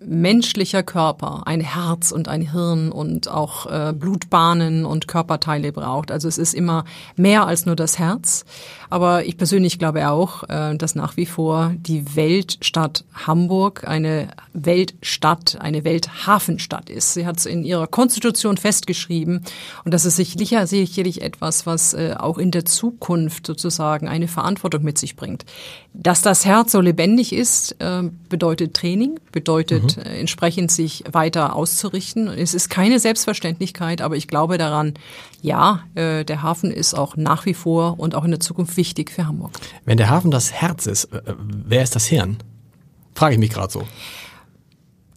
[0.00, 6.10] menschlicher Körper ein Herz und ein Hirn und auch äh, Blutbahnen und Körperteile braucht.
[6.10, 6.84] Also es ist immer
[7.16, 8.44] mehr als nur das Herz.
[8.90, 15.58] Aber ich persönlich glaube auch, äh, dass nach wie vor die Weltstadt Hamburg eine Weltstadt,
[15.60, 17.14] eine Welthafenstadt ist.
[17.14, 19.42] Sie hat es in ihrer Konstitution festgeschrieben
[19.84, 24.82] und das ist sicher, sicherlich etwas, was äh, auch in der Zukunft sozusagen eine Verantwortung
[24.82, 25.44] mit sich bringt.
[25.94, 32.28] Dass das Herz so lebendig ist, äh, bedeutet Training, bedeutet äh, entsprechend sich weiter auszurichten.
[32.28, 34.94] Es ist keine Selbstverständlichkeit, aber ich glaube daran,
[35.40, 39.10] ja, äh, der Hafen ist auch nach wie vor und auch in der Zukunft wichtig
[39.10, 39.52] für Hamburg.
[39.84, 42.38] Wenn der Hafen das Herz ist, wer ist das Hirn?
[43.14, 43.86] Frage ich mich gerade so.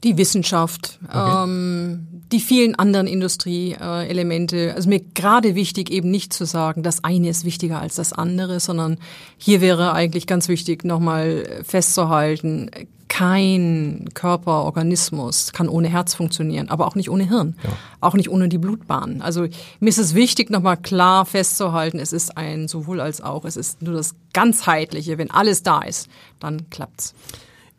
[0.05, 1.43] die Wissenschaft, okay.
[1.43, 4.73] ähm, die vielen anderen Industrieelemente.
[4.75, 8.59] Also mir gerade wichtig, eben nicht zu sagen, das eine ist wichtiger als das andere,
[8.59, 8.97] sondern
[9.37, 12.69] hier wäre eigentlich ganz wichtig, nochmal festzuhalten,
[13.15, 17.69] kein Körperorganismus kann ohne Herz funktionieren, aber auch nicht ohne Hirn, ja.
[18.01, 19.21] auch nicht ohne die Blutbahn.
[19.21, 19.47] Also
[19.79, 23.81] mir ist es wichtig, nochmal klar festzuhalten, es ist ein sowohl als auch, es ist
[23.81, 25.17] nur das ganzheitliche.
[25.17, 26.09] Wenn alles da ist,
[26.41, 27.13] dann klappt's.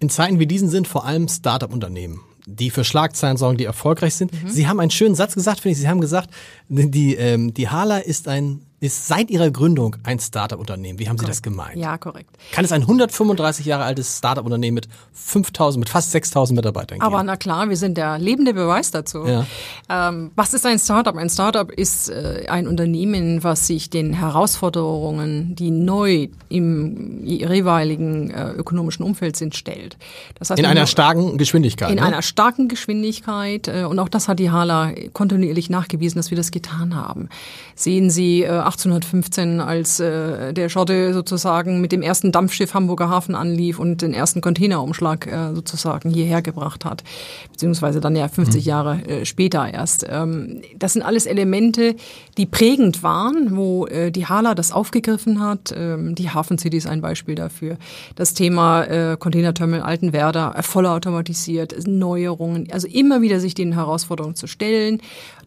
[0.01, 4.33] In Zeiten wie diesen sind vor allem Start-up-Unternehmen die für Schlagzeilen sorgen, die erfolgreich sind.
[4.33, 4.49] Mhm.
[4.49, 5.79] Sie haben einen schönen Satz gesagt, finde ich.
[5.81, 6.31] Sie haben gesagt,
[6.69, 10.99] die, ähm, die Hala ist ein ist seit ihrer Gründung ein Startup-Unternehmen.
[10.99, 11.77] Wie haben Sie das gemeint?
[11.77, 12.31] Ja, korrekt.
[12.53, 17.07] Kann es ein 135 Jahre altes Startup-Unternehmen mit 5000, mit fast 6000 Mitarbeitern geben?
[17.07, 19.27] Aber na klar, wir sind der lebende Beweis dazu.
[19.27, 19.47] Ja.
[19.89, 21.17] Ähm, was ist ein Startup?
[21.17, 28.51] Ein Startup ist äh, ein Unternehmen, was sich den Herausforderungen, die neu im jeweiligen äh,
[28.53, 29.97] ökonomischen Umfeld sind, stellt.
[30.39, 31.91] Das heißt, in einer starken Geschwindigkeit.
[31.91, 32.03] In ne?
[32.03, 33.69] einer starken Geschwindigkeit.
[33.69, 37.29] Äh, und auch das hat die Hala kontinuierlich nachgewiesen, dass wir das getan haben.
[37.75, 43.35] Sehen Sie äh, 1815, als äh, der Schotte sozusagen mit dem ersten Dampfschiff Hamburger Hafen
[43.35, 47.03] anlief und den ersten Containerumschlag äh, sozusagen hierher gebracht hat,
[47.51, 48.69] beziehungsweise dann ja 50 mhm.
[48.69, 50.07] Jahre äh, später erst.
[50.09, 51.97] Ähm, das sind alles Elemente,
[52.37, 55.75] die prägend waren, wo äh, die Hala das aufgegriffen hat.
[55.77, 57.79] Ähm, die Hafen City ist ein Beispiel dafür.
[58.15, 64.47] Das Thema äh, Containerterminal Altenwerder, äh, vollautomatisiert, Neuerungen, also immer wieder sich den Herausforderungen zu
[64.47, 65.01] stellen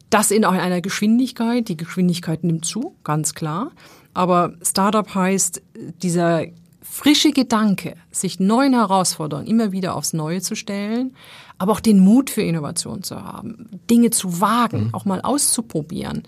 [0.09, 1.67] das in einer Geschwindigkeit.
[1.67, 3.71] Die Geschwindigkeit nimmt zu, ganz klar.
[4.13, 5.61] Aber Startup heißt,
[6.01, 6.45] dieser
[6.81, 11.13] frische Gedanke, sich neuen Herausforderungen immer wieder aufs Neue zu stellen,
[11.59, 14.93] aber auch den Mut für Innovation zu haben, Dinge zu wagen, mhm.
[14.93, 16.23] auch mal auszuprobieren.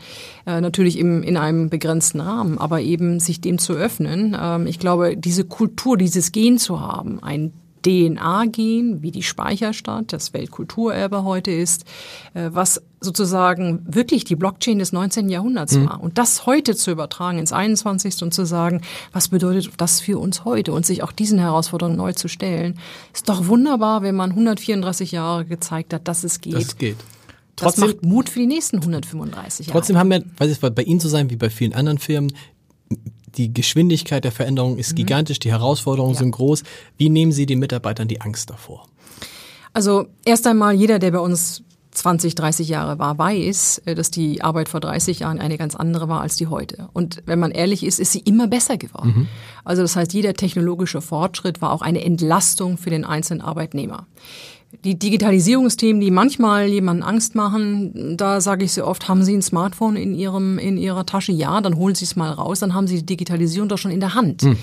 [0.46, 4.38] Äh, natürlich im, in einem begrenzten Rahmen, aber eben sich dem zu öffnen.
[4.40, 7.54] Ähm, ich glaube, diese Kultur, dieses Gen zu haben, ein
[7.86, 11.86] DNA-Gen, wie die Speicherstadt, das Weltkulturerbe heute ist,
[12.34, 15.30] äh, was sozusagen wirklich die Blockchain des 19.
[15.30, 15.90] Jahrhunderts mhm.
[15.90, 16.02] war.
[16.02, 18.22] Und das heute zu übertragen ins 21.
[18.22, 22.14] und zu sagen, was bedeutet das für uns heute und sich auch diesen Herausforderungen neu
[22.14, 22.78] zu stellen,
[23.14, 26.56] ist doch wunderbar, wenn man 134 Jahre gezeigt hat, dass es geht.
[26.56, 26.98] Das geht.
[27.56, 29.78] Trotzdem, das macht Mut für die nächsten 135 Jahre.
[29.80, 32.32] Trotzdem haben wir, weiß ich, bei Ihnen zu sein wie bei vielen anderen Firmen,
[33.38, 34.96] die Geschwindigkeit der Veränderung ist mhm.
[34.98, 36.20] gigantisch, die Herausforderungen ja.
[36.20, 36.64] sind groß.
[36.98, 38.88] Wie nehmen Sie den Mitarbeitern die Angst davor?
[39.74, 44.42] Also erst einmal jeder, der bei uns 20, 30 Jahre war, weiß, äh, dass die
[44.42, 46.90] Arbeit vor 30 Jahren eine ganz andere war als die heute.
[46.94, 49.14] Und wenn man ehrlich ist, ist sie immer besser geworden.
[49.16, 49.28] Mhm.
[49.64, 54.08] Also das heißt, jeder technologische Fortschritt war auch eine Entlastung für den einzelnen Arbeitnehmer
[54.84, 59.42] die Digitalisierungsthemen, die manchmal jemanden Angst machen, da sage ich sehr oft, haben Sie ein
[59.42, 61.34] Smartphone in Ihrem in Ihrer Tasche?
[61.34, 64.00] Ja, dann holen Sie es mal raus, dann haben Sie die Digitalisierung doch schon in
[64.00, 64.44] der Hand.
[64.44, 64.58] Hm.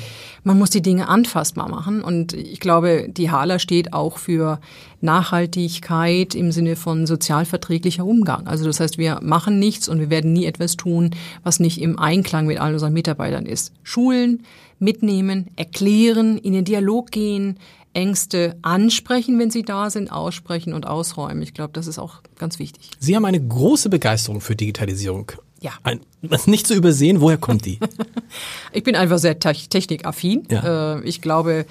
[0.44, 4.60] Man muss die Dinge anfassbar machen und ich glaube, die Hala steht auch für
[5.00, 8.46] Nachhaltigkeit im Sinne von sozialverträglicher Umgang.
[8.46, 11.10] Also das heißt, wir machen nichts und wir werden nie etwas tun,
[11.44, 13.72] was nicht im Einklang mit all unseren Mitarbeitern ist.
[13.82, 14.42] Schulen,
[14.78, 17.58] mitnehmen, erklären, in den Dialog gehen,
[17.94, 21.42] Ängste ansprechen, wenn sie da sind, aussprechen und ausräumen.
[21.42, 22.90] Ich glaube, das ist auch ganz wichtig.
[22.98, 25.32] Sie haben eine große Begeisterung für Digitalisierung.
[25.60, 25.72] Ja.
[25.82, 27.80] Ein, was nicht zu übersehen, woher kommt die?
[28.72, 30.46] ich bin einfach sehr technikaffin.
[30.50, 30.98] Ja.
[30.98, 31.66] Äh, ich glaube,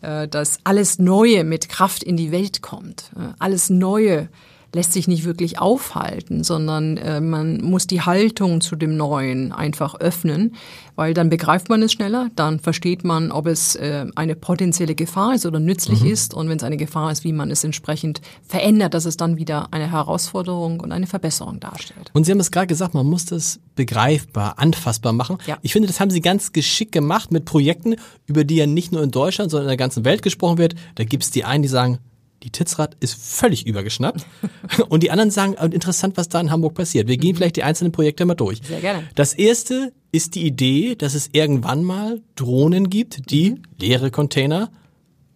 [0.00, 3.10] äh, dass alles Neue mit Kraft in die Welt kommt.
[3.16, 4.28] Äh, alles Neue
[4.74, 9.94] lässt sich nicht wirklich aufhalten, sondern äh, man muss die Haltung zu dem Neuen einfach
[9.96, 10.54] öffnen,
[10.96, 15.34] weil dann begreift man es schneller, dann versteht man, ob es äh, eine potenzielle Gefahr
[15.34, 16.10] ist oder nützlich mhm.
[16.10, 19.36] ist und wenn es eine Gefahr ist, wie man es entsprechend verändert, dass es dann
[19.36, 22.10] wieder eine Herausforderung und eine Verbesserung darstellt.
[22.14, 25.38] Und Sie haben es gerade gesagt, man muss das begreifbar, anfassbar machen.
[25.46, 25.58] Ja.
[25.62, 29.02] Ich finde, das haben Sie ganz geschickt gemacht mit Projekten, über die ja nicht nur
[29.02, 30.74] in Deutschland, sondern in der ganzen Welt gesprochen wird.
[30.94, 31.98] Da gibt es die einen, die sagen,
[32.42, 34.26] die Titzrad ist völlig übergeschnappt.
[34.88, 37.08] Und die anderen sagen, interessant, was da in Hamburg passiert.
[37.08, 37.36] Wir gehen mhm.
[37.36, 38.60] vielleicht die einzelnen Projekte mal durch.
[38.62, 39.04] Sehr gerne.
[39.14, 43.62] Das erste ist die Idee, dass es irgendwann mal Drohnen gibt, die mhm.
[43.78, 44.70] leere Container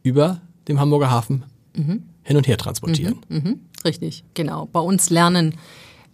[0.03, 2.03] über dem Hamburger Hafen mhm.
[2.23, 3.19] hin und her transportieren.
[3.29, 3.37] Mhm.
[3.37, 3.61] mhm.
[3.85, 4.67] Richtig, genau.
[4.67, 5.55] Bei uns lernen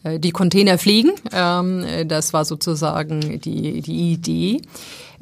[0.04, 1.12] die Container fliegen.
[1.32, 4.60] Ähm, äh, das war sozusagen die, die Idee.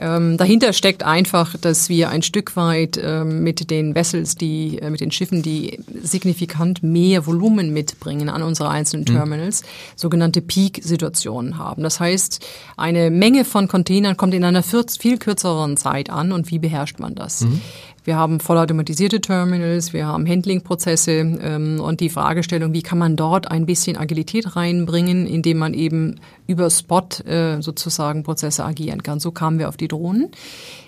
[0.02, 4.88] Ähm, dahinter steckt einfach, dass wir ein Stück weit ähm, mit den Vessels, die, äh,
[4.88, 9.14] mit den Schiffen, die signifikant mehr Volumen mitbringen an unsere einzelnen mhm.
[9.14, 9.66] Terminals, mhm.
[9.96, 11.82] sogenannte Peak-Situationen haben.
[11.82, 12.42] Das heißt,
[12.78, 17.14] eine Menge von Containern kommt in einer viel kürzeren Zeit an und wie beherrscht man
[17.14, 17.42] das?
[17.42, 17.60] Mhm.
[18.04, 23.50] Wir haben vollautomatisierte Terminals, wir haben Handling-Prozesse ähm, und die Fragestellung, wie kann man dort
[23.50, 29.20] ein bisschen Agilität reinbringen, indem man eben über Spot äh, sozusagen Prozesse agieren kann.
[29.20, 30.30] So kamen wir auf die Drohnen.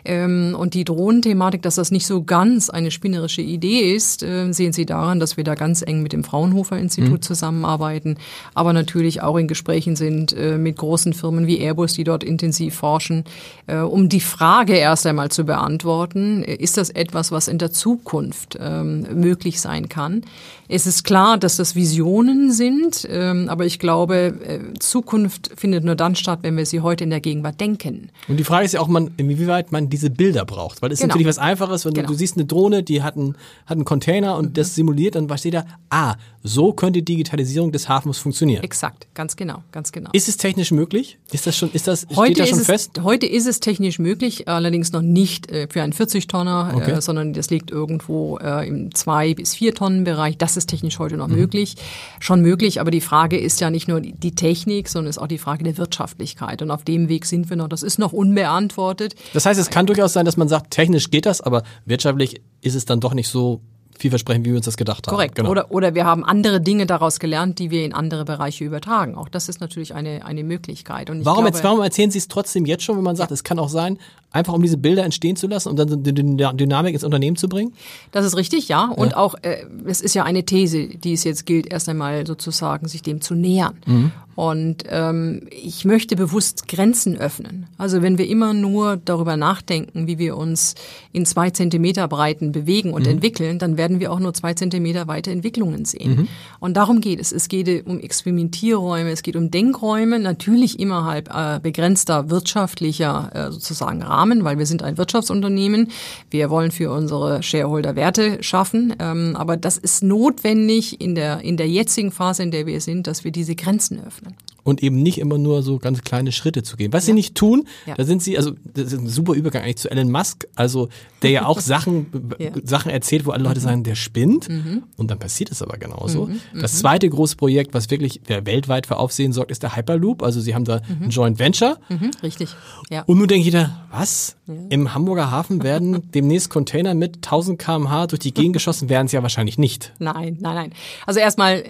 [0.04, 4.72] Ähm, und die Drohnenthematik, dass das nicht so ganz eine spinnerische Idee ist, äh, sehen
[4.72, 7.22] Sie daran, dass wir da ganz eng mit dem Fraunhofer Institut mhm.
[7.22, 8.16] zusammenarbeiten,
[8.54, 12.74] aber natürlich auch in Gesprächen sind äh, mit großen Firmen wie Airbus, die dort intensiv
[12.74, 13.24] forschen,
[13.66, 17.70] äh, um die Frage erst einmal zu beantworten, äh, ist das etwas, was in der
[17.70, 20.22] Zukunft ähm, möglich sein kann?
[20.68, 25.96] Es ist klar, dass das Visionen sind, ähm, aber ich glaube, äh, Zukunft findet nur
[25.96, 28.08] dann statt, wenn wir sie heute in der Gegenwart denken.
[28.26, 30.82] Und die Frage ist ja auch, man, inwieweit man diese Bilder braucht.
[30.82, 31.06] Weil es genau.
[31.06, 32.08] ist natürlich was Einfaches, wenn genau.
[32.08, 34.52] du, du, siehst eine Drohne, die hat einen, hat einen Container und mhm.
[34.54, 38.64] das simuliert, dann steht da, ah, so könnte die Digitalisierung des Hafens funktionieren.
[38.64, 40.10] Exakt, ganz genau, ganz genau.
[40.12, 41.18] Ist es technisch möglich?
[41.30, 43.00] Ist das schon, ist das, heute steht das schon es, fest?
[43.02, 46.90] Heute ist es technisch möglich, allerdings noch nicht äh, für einen 40-Tonner, äh, okay.
[46.92, 50.36] äh, sondern das liegt irgendwo äh, im 2 bis 4 Tonnen Bereich.
[50.36, 51.36] Das ist technisch heute noch mhm.
[51.36, 51.76] möglich.
[52.18, 55.38] Schon möglich, aber die Frage ist ja nicht nur die Technik, sondern ist auch die
[55.38, 56.62] Frage der Wirtschaftlichkeit.
[56.62, 57.68] Und auf dem Weg sind wir noch.
[57.68, 59.14] Das ist noch unbeantwortet.
[59.32, 62.74] Das heißt, es kann durchaus sein, dass man sagt, technisch geht das, aber wirtschaftlich ist
[62.74, 63.60] es dann doch nicht so
[63.98, 65.14] vielversprechend, wie wir uns das gedacht haben.
[65.14, 65.34] Korrekt.
[65.34, 65.50] Genau.
[65.50, 69.14] Oder, oder wir haben andere Dinge daraus gelernt, die wir in andere Bereiche übertragen.
[69.14, 71.10] Auch das ist natürlich eine, eine Möglichkeit.
[71.10, 73.34] Und warum, glaube, jetzt, warum erzählen Sie es trotzdem jetzt schon, wenn man sagt, ja.
[73.34, 73.98] es kann auch sein,
[74.32, 77.72] einfach um diese Bilder entstehen zu lassen und dann die Dynamik ins Unternehmen zu bringen?
[78.10, 78.86] Das ist richtig, ja.
[78.86, 79.16] Und ja.
[79.16, 83.02] auch, äh, es ist ja eine These, die es jetzt gilt, erst einmal sozusagen sich
[83.02, 83.76] dem zu nähern.
[83.86, 84.12] Mhm.
[84.34, 87.66] Und ähm, ich möchte bewusst Grenzen öffnen.
[87.76, 90.74] Also wenn wir immer nur darüber nachdenken, wie wir uns
[91.12, 93.12] in zwei Zentimeter Breiten bewegen und mhm.
[93.12, 96.14] entwickeln, dann werden wir auch nur zwei Zentimeter weite Entwicklungen sehen.
[96.14, 96.28] Mhm.
[96.60, 97.32] Und darum geht es.
[97.32, 104.02] Es geht um Experimentierräume, es geht um Denkräume, natürlich innerhalb äh, begrenzter wirtschaftlicher äh, sozusagen
[104.02, 105.88] Rahmen weil wir sind ein Wirtschaftsunternehmen.
[106.30, 108.94] Wir wollen für unsere Shareholder Werte schaffen.
[109.00, 113.08] Ähm, aber das ist notwendig in der, in der jetzigen Phase, in der wir sind,
[113.08, 116.76] dass wir diese Grenzen öffnen und eben nicht immer nur so ganz kleine Schritte zu
[116.76, 116.92] gehen.
[116.92, 117.06] Was ja.
[117.06, 117.94] sie nicht tun, ja.
[117.94, 120.88] da sind sie, also das ist ein super Übergang eigentlich zu Elon Musk, also
[121.22, 122.06] der ja auch Sachen,
[122.38, 122.50] ja.
[122.64, 123.64] Sachen erzählt, wo alle Leute mhm.
[123.64, 124.84] sagen, der spinnt mhm.
[124.96, 126.26] und dann passiert es aber genauso.
[126.26, 126.40] Mhm.
[126.60, 126.78] Das mhm.
[126.78, 130.22] zweite große Projekt, was wirklich weltweit für Aufsehen sorgt, ist der Hyperloop.
[130.22, 131.78] Also sie haben da ein Joint Venture.
[132.22, 132.54] Richtig.
[132.90, 133.02] Ja.
[133.02, 134.36] Und nun denkt jeder, was?
[134.70, 139.16] Im Hamburger Hafen werden demnächst Container mit 1000 kmh durch die Gegend geschossen, werden sie
[139.16, 139.92] ja wahrscheinlich nicht.
[139.98, 140.72] Nein, nein, nein.
[141.06, 141.64] Also erstmal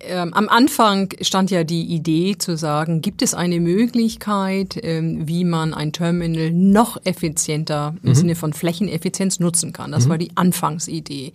[0.00, 5.44] ähm, am Anfang stand ja die Idee zu sagen, gibt es eine Möglichkeit, ähm, wie
[5.44, 8.14] man ein Terminal noch effizienter im mhm.
[8.14, 9.92] Sinne von Flächeneffizienz nutzen kann.
[9.92, 10.10] Das mhm.
[10.10, 11.32] war die Anfangsidee.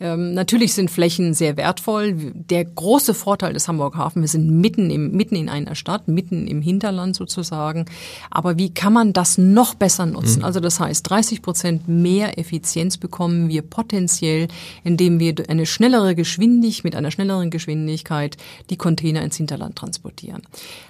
[0.00, 2.32] Ähm, natürlich sind Flächen sehr wertvoll.
[2.34, 6.46] Der große Vorteil des Hamburger Hafen, wir sind mitten, im, mitten in einer Stadt, mitten
[6.46, 7.86] im Hinterland sozusagen.
[8.30, 10.40] Aber wie kann man das noch besser nutzen?
[10.40, 10.44] Mhm.
[10.44, 14.48] Also das heißt, 30 Prozent mehr Effizienz bekommen wir potenziell,
[14.82, 18.36] indem wir eine schnellere Geschwindigkeit, mit einer schnelleren Geschwindigkeit
[18.70, 20.42] die Container ins Hinterland transportieren.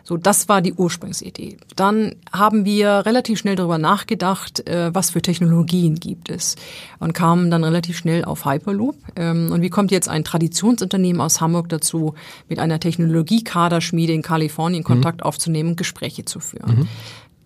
[0.03, 1.57] So, das war die Ursprungsidee.
[1.77, 6.57] Dann haben wir relativ schnell darüber nachgedacht, äh, was für Technologien gibt es
[7.01, 9.13] und kamen dann relativ schnell auf Hyperloop Group.
[9.17, 12.15] Ähm, und wie kommt jetzt ein Traditionsunternehmen aus Hamburg dazu,
[12.49, 14.87] mit einer Technologiekaderschmiede in Kalifornien mhm.
[14.87, 15.27] Kontakt mhm.
[15.27, 16.81] aufzunehmen und Gespräche zu führen?
[16.81, 16.89] Mhm.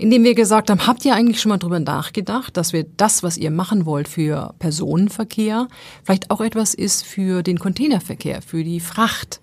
[0.01, 3.37] Indem wir gesagt haben, habt ihr eigentlich schon mal drüber nachgedacht, dass wir das, was
[3.37, 5.67] ihr machen wollt für Personenverkehr,
[6.05, 9.41] vielleicht auch etwas ist für den Containerverkehr, für die Fracht?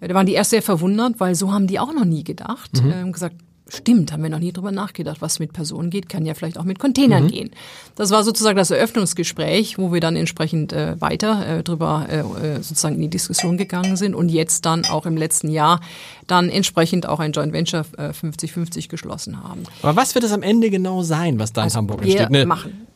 [0.00, 2.82] Da waren die erst sehr verwundert, weil so haben die auch noch nie gedacht.
[2.82, 2.92] Mhm.
[2.92, 5.22] Ähm, gesagt, Stimmt, haben wir noch nie drüber nachgedacht.
[5.22, 7.28] Was mit Personen geht, kann ja vielleicht auch mit Containern mhm.
[7.28, 7.50] gehen.
[7.96, 12.56] Das war sozusagen das Eröffnungsgespräch, wo wir dann entsprechend äh, weiter äh, drüber äh, äh
[12.56, 15.80] sozusagen in die Diskussion gegangen sind und jetzt dann auch im letzten Jahr
[16.26, 19.62] dann entsprechend auch ein Joint Venture 50-50 äh, geschlossen haben.
[19.82, 22.30] Aber was wird es am Ende genau sein, was da in also Hamburg entsteht?
[22.30, 22.46] Wir ne?
[22.46, 22.86] machen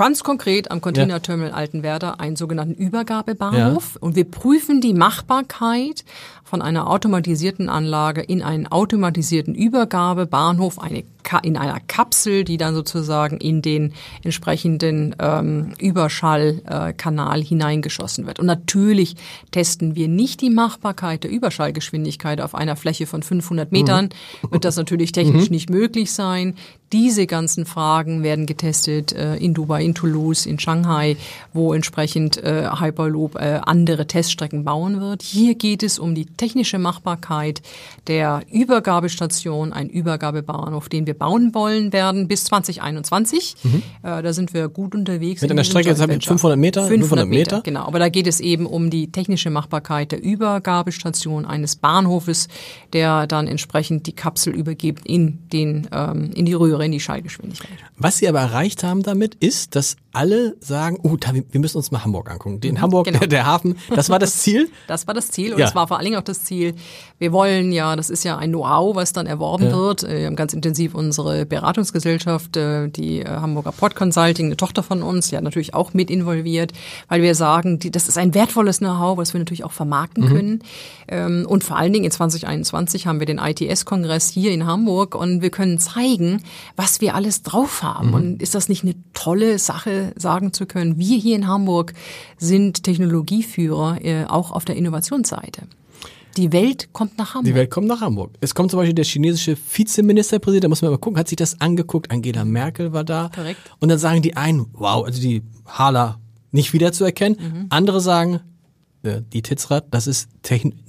[0.00, 1.52] ganz konkret am Containerterminal.
[1.52, 4.00] Altenwerder einen sogenannten Übergabebahnhof ja.
[4.00, 6.04] und wir prüfen die Machbarkeit
[6.50, 11.04] von einer automatisierten Anlage in einen automatisierten Übergabebahnhof, eine
[11.42, 13.92] in einer Kapsel, die dann sozusagen in den
[14.24, 18.40] entsprechenden ähm, Überschallkanal äh, hineingeschossen wird.
[18.40, 19.14] Und natürlich
[19.50, 24.08] testen wir nicht die Machbarkeit der Überschallgeschwindigkeit auf einer Fläche von 500 Metern.
[24.42, 24.52] Mhm.
[24.52, 25.54] Wird das natürlich technisch mhm.
[25.54, 26.56] nicht möglich sein.
[26.92, 31.16] Diese ganzen Fragen werden getestet äh, in Dubai, in Toulouse, in Shanghai,
[31.52, 35.22] wo entsprechend äh, Hyperloop äh, andere Teststrecken bauen wird.
[35.22, 37.60] Hier geht es um die technische Machbarkeit
[38.06, 43.56] der Übergabestation, ein Übergabebahnhof, den wir bauen wollen werden bis 2021.
[43.62, 43.82] Mhm.
[44.02, 45.42] Äh, da sind wir gut unterwegs.
[45.42, 46.86] Mit einer Strecke jetzt 500 Meter?
[46.86, 47.84] 500, 500 Meter, Meter, genau.
[47.84, 52.48] Aber da geht es eben um die technische Machbarkeit der Übergabestation eines Bahnhofes,
[52.94, 57.76] der dann entsprechend die Kapsel übergibt in den ähm, in die Röhre, in die Schallgeschwindigkeit.
[57.98, 61.16] Was Sie aber erreicht haben damit ist, dass alle sagen, oh,
[61.50, 62.60] wir müssen uns mal Hamburg angucken.
[62.60, 63.18] Den mhm, Hamburg, genau.
[63.26, 64.70] der Hafen, das war das Ziel.
[64.88, 65.66] Das war das Ziel und ja.
[65.66, 66.74] es war vor allen Dingen auch das das Ziel.
[67.18, 69.76] Wir wollen ja, das ist ja ein Know-how, was dann erworben ja.
[69.76, 70.02] wird.
[70.08, 75.02] Wir haben ganz intensiv unsere Beratungsgesellschaft, äh, die äh, Hamburger Pod Consulting, eine Tochter von
[75.02, 76.72] uns, ja natürlich auch mit involviert,
[77.08, 80.28] weil wir sagen, die, das ist ein wertvolles Know-how, was wir natürlich auch vermarkten mhm.
[80.28, 80.62] können.
[81.08, 85.42] Ähm, und vor allen Dingen in 2021 haben wir den ITS-Kongress hier in Hamburg und
[85.42, 86.42] wir können zeigen,
[86.76, 88.08] was wir alles drauf haben.
[88.08, 88.14] Mhm.
[88.14, 91.92] Und ist das nicht eine tolle Sache, sagen zu können, wir hier in Hamburg
[92.38, 95.62] sind Technologieführer, äh, auch auf der Innovationsseite.
[96.36, 97.52] Die Welt kommt nach Hamburg.
[97.52, 98.32] Die Welt kommt nach Hamburg.
[98.40, 101.60] Es kommt zum Beispiel der chinesische Vizeministerpräsident, da muss man mal gucken, hat sich das
[101.60, 102.10] angeguckt.
[102.10, 103.30] Angela Merkel war da.
[103.34, 103.60] Korrekt.
[103.80, 106.20] Und dann sagen die einen, wow, also die Hala
[106.52, 107.38] nicht wiederzuerkennen.
[107.40, 107.66] Mhm.
[107.70, 108.40] Andere sagen,
[109.02, 110.28] äh, die Titzrad, das ist,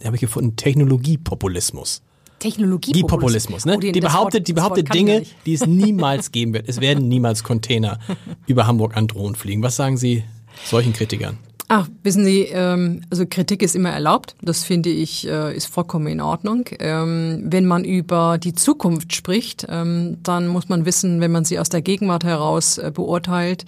[0.03, 2.01] habe ich gefunden, Technologiepopulismus.
[2.39, 3.65] Technologiepopulismus.
[3.65, 3.75] Ne?
[3.77, 6.67] Oh, die, behauptet, Wort, die behauptet Dinge, die es niemals geben wird.
[6.67, 7.99] Es werden niemals Container
[8.47, 9.61] über Hamburg an Drohnen fliegen.
[9.61, 10.23] Was sagen Sie
[10.65, 11.37] solchen Kritikern?
[11.73, 14.35] Ach, wissen Sie, ähm, also Kritik ist immer erlaubt.
[14.41, 16.65] Das finde ich äh, ist vollkommen in Ordnung.
[16.79, 21.59] Ähm, wenn man über die Zukunft spricht, ähm, dann muss man wissen, wenn man sie
[21.59, 23.63] aus der Gegenwart heraus äh, beurteilt,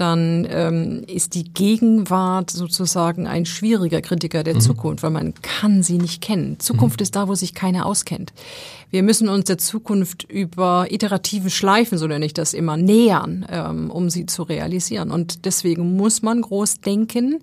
[0.00, 4.60] dann ähm, ist die Gegenwart sozusagen ein schwieriger Kritiker der mhm.
[4.60, 6.58] Zukunft, weil man kann sie nicht kennen.
[6.58, 7.02] Zukunft mhm.
[7.02, 8.32] ist da, wo sich keiner auskennt.
[8.90, 13.90] Wir müssen uns der Zukunft über iterative Schleifen, so nenne ich das immer, nähern, ähm,
[13.90, 15.10] um sie zu realisieren.
[15.10, 17.40] Und deswegen muss man groß denken.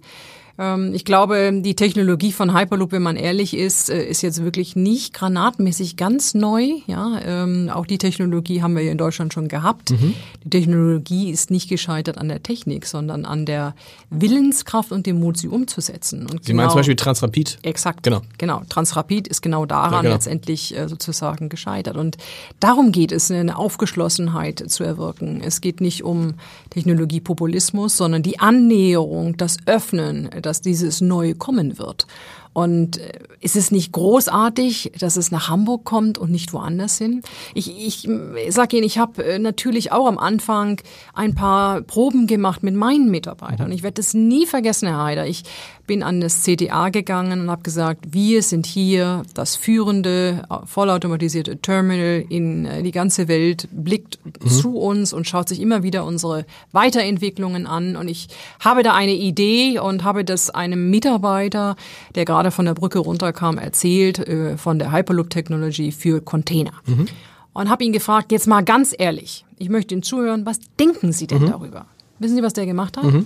[0.57, 4.75] Ähm, ich glaube, die Technologie von Hyperloop, wenn man ehrlich ist, äh, ist jetzt wirklich
[4.75, 6.69] nicht granatmäßig ganz neu.
[6.87, 9.91] Ja, ähm, auch die Technologie haben wir hier in Deutschland schon gehabt.
[9.91, 10.13] Mhm.
[10.43, 13.75] Die Technologie ist nicht gescheitert an der Technik, sondern an der
[14.09, 16.21] Willenskraft und dem Mut, sie umzusetzen.
[16.21, 17.59] Und sie genau, meinen zum Beispiel Transrapid?
[17.63, 18.03] Exakt.
[18.03, 18.21] Genau.
[18.37, 18.61] Genau.
[18.69, 20.13] Transrapid ist genau daran ja, genau.
[20.13, 21.97] letztendlich äh, sozusagen gescheitert.
[21.97, 22.17] Und
[22.59, 25.41] darum geht es, eine Aufgeschlossenheit zu erwirken.
[25.43, 26.35] Es geht nicht um
[26.69, 32.07] Technologiepopulismus, sondern die Annäherung, das Öffnen, dass dieses Neue kommen wird.
[32.55, 37.21] Und äh, ist es nicht großartig, dass es nach Hamburg kommt und nicht woanders hin?
[37.53, 38.07] Ich, ich
[38.53, 40.79] sage Ihnen, ich habe äh, natürlich auch am Anfang
[41.13, 43.73] ein paar Proben gemacht mit meinen Mitarbeitern.
[43.73, 45.27] Ich werde das nie vergessen, Herr Heider.
[45.27, 45.43] Ich
[45.85, 51.57] bin an das CTA gegangen und habe gesagt, wir sind hier das führende, äh, vollautomatisierte
[51.57, 54.47] Terminal in die ganze Welt, blickt mhm.
[54.47, 57.97] zu uns und schaut sich immer wieder unsere Weiterentwicklungen an.
[57.97, 58.29] Und ich
[58.61, 61.75] habe da eine Idee und habe das einem Mitarbeiter,
[62.15, 66.73] der gerade gerade von der Brücke runterkam, erzählt äh, von der Hyperloop-Technologie für Container.
[66.85, 67.07] Mhm.
[67.53, 71.25] Und habe ihn gefragt, jetzt mal ganz ehrlich, ich möchte Ihnen zuhören, was denken Sie
[71.25, 71.49] denn mhm.
[71.49, 71.85] darüber?
[72.19, 73.05] Wissen Sie, was der gemacht hat?
[73.05, 73.25] Mhm.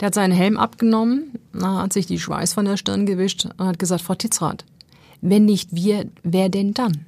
[0.00, 3.78] Der hat seinen Helm abgenommen, hat sich die Schweiß von der Stirn gewischt und hat
[3.78, 4.64] gesagt, Frau Titzrath,
[5.20, 7.04] wenn nicht wir, wer denn dann?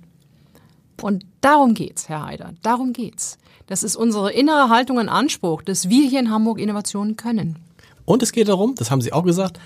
[1.00, 3.38] Und darum geht's, Herr Heider, darum geht's.
[3.66, 7.56] Das ist unsere innere Haltung und Anspruch, dass wir hier in Hamburg Innovationen können.
[8.04, 9.58] Und es geht darum, das haben Sie auch gesagt,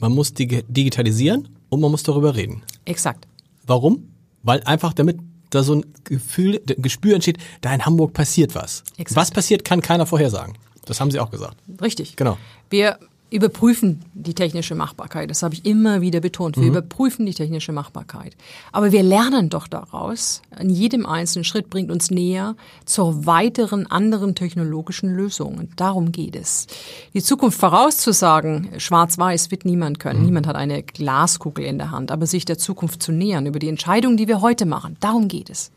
[0.00, 2.62] man muss digitalisieren und man muss darüber reden.
[2.84, 3.26] Exakt.
[3.66, 4.08] Warum?
[4.42, 5.18] Weil einfach damit
[5.50, 8.82] da so ein Gefühl, ein Gespür entsteht, da in Hamburg passiert was.
[8.96, 9.16] Exakt.
[9.16, 10.54] Was passiert, kann keiner vorhersagen.
[10.84, 11.56] Das haben Sie auch gesagt.
[11.80, 12.16] Richtig.
[12.16, 12.38] Genau.
[12.70, 12.98] Wir
[13.30, 15.30] überprüfen die technische Machbarkeit.
[15.30, 16.56] Das habe ich immer wieder betont.
[16.56, 16.68] Wir mhm.
[16.70, 18.36] überprüfen die technische Machbarkeit.
[18.70, 20.42] Aber wir lernen doch daraus.
[20.60, 25.70] In jedem einzelnen Schritt bringt uns näher zur weiteren anderen technologischen Lösungen.
[25.76, 26.68] Darum geht es.
[27.14, 30.20] Die Zukunft vorauszusagen, schwarz-weiß wird niemand können.
[30.20, 30.26] Mhm.
[30.26, 32.12] Niemand hat eine Glaskugel in der Hand.
[32.12, 35.50] Aber sich der Zukunft zu nähern über die Entscheidungen, die wir heute machen, darum geht
[35.50, 35.72] es.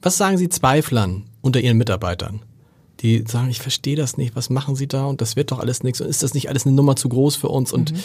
[0.00, 2.40] Was sagen Sie Zweiflern unter Ihren Mitarbeitern?
[3.00, 5.82] Die sagen, ich verstehe das nicht, was machen sie da und das wird doch alles
[5.82, 7.98] nichts und ist das nicht alles eine Nummer zu groß für uns und mhm.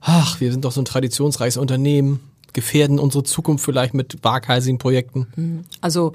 [0.00, 2.20] ach, wir sind doch so ein traditionsreiches Unternehmen
[2.52, 5.26] gefährden unsere Zukunft vielleicht mit waghalsigen Projekten?
[5.36, 5.64] Mhm.
[5.80, 6.12] Also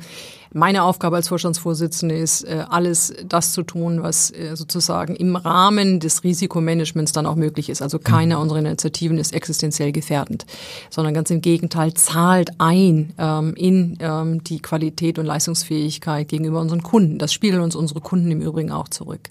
[0.54, 6.00] meine Aufgabe als Vorstandsvorsitzende ist, äh, alles das zu tun, was äh, sozusagen im Rahmen
[6.00, 7.82] des Risikomanagements dann auch möglich ist.
[7.82, 8.42] Also keine mhm.
[8.42, 10.46] unserer Initiativen ist existenziell gefährdend,
[10.90, 16.84] sondern ganz im Gegenteil zahlt ein ähm, in ähm, die Qualität und Leistungsfähigkeit gegenüber unseren
[16.84, 17.18] Kunden.
[17.18, 19.30] Das spiegeln uns unsere Kunden im Übrigen auch zurück.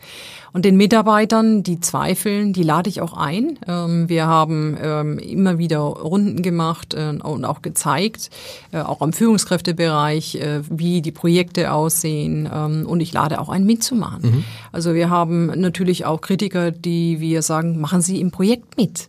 [0.52, 3.58] Und den Mitarbeitern, die zweifeln, die lade ich auch ein.
[3.66, 8.30] Ähm, wir haben immer wieder Runden gemacht äh, und auch gezeigt,
[8.72, 10.38] auch am Führungskräftebereich,
[10.70, 14.22] wie die Projekte aussehen ähm, und ich lade auch ein mitzumachen.
[14.22, 14.44] Mhm.
[14.72, 19.08] Also wir haben natürlich auch Kritiker, die wir sagen, machen Sie im Projekt mit.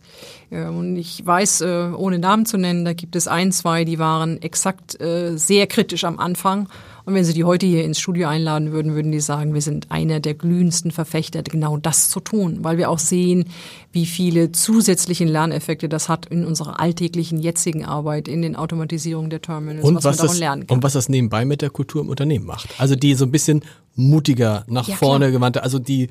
[0.50, 4.40] Und ich weiß, äh, ohne Namen zu nennen, da gibt es ein, zwei, die waren
[4.40, 6.68] exakt äh, sehr kritisch am Anfang
[7.08, 9.90] und wenn Sie die heute hier ins Studio einladen würden, würden die sagen, wir sind
[9.90, 13.46] einer der glühendsten Verfechter, genau das zu tun, weil wir auch sehen,
[13.92, 19.40] wie viele zusätzlichen Lerneffekte das hat in unserer alltäglichen jetzigen Arbeit, in den Automatisierungen der
[19.40, 20.76] Terminals, und was, was das, lernen kann.
[20.76, 22.68] Und was das nebenbei mit der Kultur im Unternehmen macht.
[22.76, 23.62] Also die so ein bisschen
[23.94, 25.32] mutiger nach ja, vorne klar.
[25.32, 26.10] gewandte, also die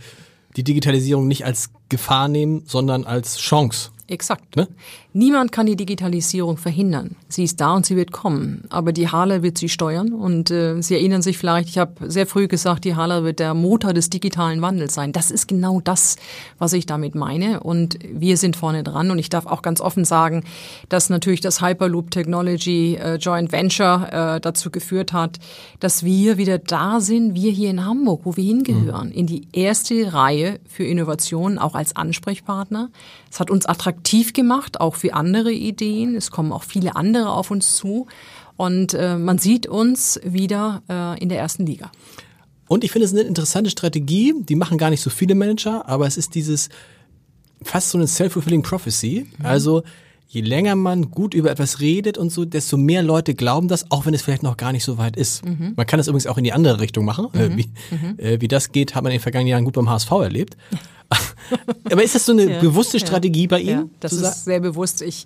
[0.56, 3.92] die Digitalisierung nicht als Gefahr nehmen, sondern als Chance.
[4.10, 4.56] Exakt.
[4.56, 4.68] Ne?
[5.12, 7.16] Niemand kann die Digitalisierung verhindern.
[7.28, 8.64] Sie ist da und sie wird kommen.
[8.70, 10.14] Aber die Hala wird sie steuern.
[10.14, 13.54] Und äh, Sie erinnern sich vielleicht, ich habe sehr früh gesagt, die Hala wird der
[13.54, 15.12] Motor des digitalen Wandels sein.
[15.12, 16.18] Das ist genau das,
[16.58, 17.62] was ich damit meine.
[17.62, 19.12] Und wir sind vorne dran.
[19.12, 20.44] Und ich darf auch ganz offen sagen,
[20.88, 25.40] dass natürlich das Hyperloop Technology äh, Joint Venture äh, dazu geführt hat,
[25.80, 29.14] dass wir wieder da sind, wir hier in Hamburg, wo wir hingehören, mhm.
[29.14, 32.90] in die erste Reihe für Innovationen, auch als Ansprechpartner.
[33.32, 36.16] Es hat uns attraktiv gemacht, auch für andere Ideen.
[36.16, 38.08] Es kommen auch viele andere auf uns zu.
[38.58, 41.92] Und äh, man sieht uns wieder äh, in der ersten Liga.
[42.68, 44.34] Und ich finde es eine interessante Strategie.
[44.38, 46.70] Die machen gar nicht so viele Manager, aber es ist dieses
[47.62, 49.28] fast so eine self-fulfilling prophecy.
[49.38, 49.46] Mhm.
[49.46, 49.84] Also
[50.28, 54.06] je länger man gut über etwas redet und so, desto mehr Leute glauben das, auch
[54.06, 55.46] wenn es vielleicht noch gar nicht so weit ist.
[55.46, 55.74] Mhm.
[55.76, 57.28] Man kann das übrigens auch in die andere Richtung machen.
[57.34, 57.58] Äh, mhm.
[57.58, 58.20] Wie, mhm.
[58.20, 60.58] Äh, wie das geht, hat man in den vergangenen Jahren gut beim HSV erlebt.
[61.92, 63.80] Aber ist das so eine ja, bewusste Strategie ja, bei Ihnen?
[63.80, 65.02] Ja, das ist sehr bewusst.
[65.02, 65.26] Ich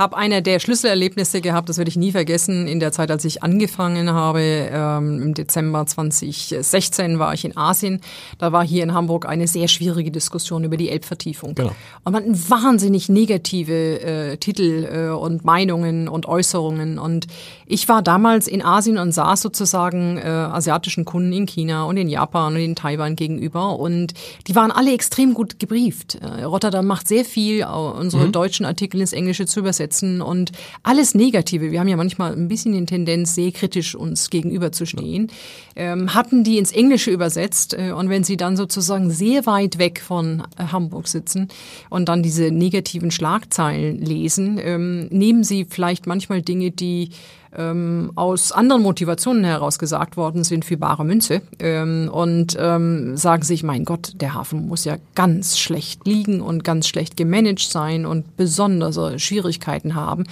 [0.00, 3.42] habe einer der Schlüsselerlebnisse gehabt, das werde ich nie vergessen, in der Zeit, als ich
[3.42, 8.00] angefangen habe, ähm, im Dezember 2016 war ich in Asien.
[8.38, 11.54] Da war hier in Hamburg eine sehr schwierige Diskussion über die Elbvertiefung.
[11.54, 11.72] Genau.
[12.02, 16.98] Und man hatten wahnsinnig negative äh, Titel äh, und Meinungen und Äußerungen.
[16.98, 17.26] Und
[17.66, 22.08] ich war damals in Asien und saß sozusagen äh, asiatischen Kunden in China und in
[22.08, 23.78] Japan und in Taiwan gegenüber.
[23.78, 24.14] Und
[24.46, 26.16] die waren alle extrem gut gebrieft.
[26.16, 28.32] Äh, Rotterdam macht sehr viel, unsere mhm.
[28.32, 30.52] deutschen Artikel ins Englische zu übersetzen setzen und
[30.82, 35.30] alles Negative, wir haben ja manchmal ein bisschen die Tendenz, sehr kritisch uns gegenüberzustehen,
[35.76, 37.74] ähm, hatten die ins Englische übersetzt.
[37.74, 41.48] Äh, und wenn sie dann sozusagen sehr weit weg von äh, Hamburg sitzen
[41.88, 47.10] und dann diese negativen Schlagzeilen lesen, ähm, nehmen sie vielleicht manchmal Dinge, die
[47.56, 53.42] ähm, aus anderen Motivationen heraus gesagt worden sind für bare Münze ähm, und ähm, sagen
[53.42, 58.06] sich, mein Gott, der Hafen muss ja ganz schlecht liegen und ganz schlecht gemanagt sein
[58.06, 60.24] und besondere Schwierigkeiten haben,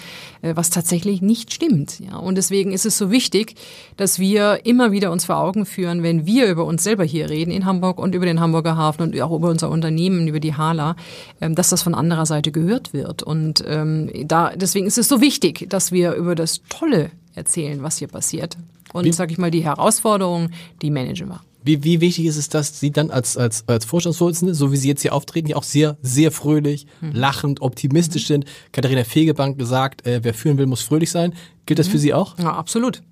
[0.42, 2.00] äh, was tatsächlich nicht stimmt.
[2.00, 2.16] Ja.
[2.16, 3.54] Und deswegen ist es so wichtig,
[3.96, 7.50] dass wir immer wieder uns vor Augen führen, wenn wir über uns selber hier reden
[7.50, 10.94] in Hamburg und über den Hamburger Hafen und auch über unser Unternehmen, über die Hala,
[11.40, 13.22] ähm, dass das von anderer Seite gehört wird.
[13.22, 17.07] Und ähm, da deswegen ist es so wichtig, dass wir über das Tolle
[17.38, 18.56] erzählen, was hier passiert.
[18.92, 21.40] Und, sag ich mal, die Herausforderungen, die managen wir.
[21.62, 24.88] Wie, wie wichtig ist es, dass Sie dann als, als, als Vorstandsvorsitzende, so wie Sie
[24.88, 27.12] jetzt hier auftreten, ja auch sehr, sehr fröhlich, mhm.
[27.12, 28.26] lachend, optimistisch mhm.
[28.26, 28.44] sind.
[28.72, 31.34] Katharina Fegebank gesagt, äh, wer führen will, muss fröhlich sein.
[31.66, 31.92] Gilt das mhm.
[31.92, 32.38] für Sie auch?
[32.38, 33.02] Ja, absolut.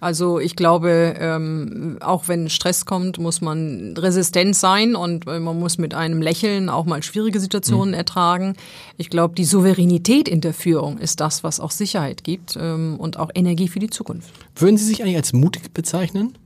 [0.00, 5.58] Also ich glaube, ähm, auch wenn Stress kommt, muss man resistent sein und äh, man
[5.58, 7.94] muss mit einem Lächeln auch mal schwierige Situationen mhm.
[7.94, 8.56] ertragen.
[8.96, 13.18] Ich glaube, die Souveränität in der Führung ist das, was auch Sicherheit gibt ähm, und
[13.18, 14.32] auch Energie für die Zukunft.
[14.54, 16.36] Würden Sie sich eigentlich als mutig bezeichnen?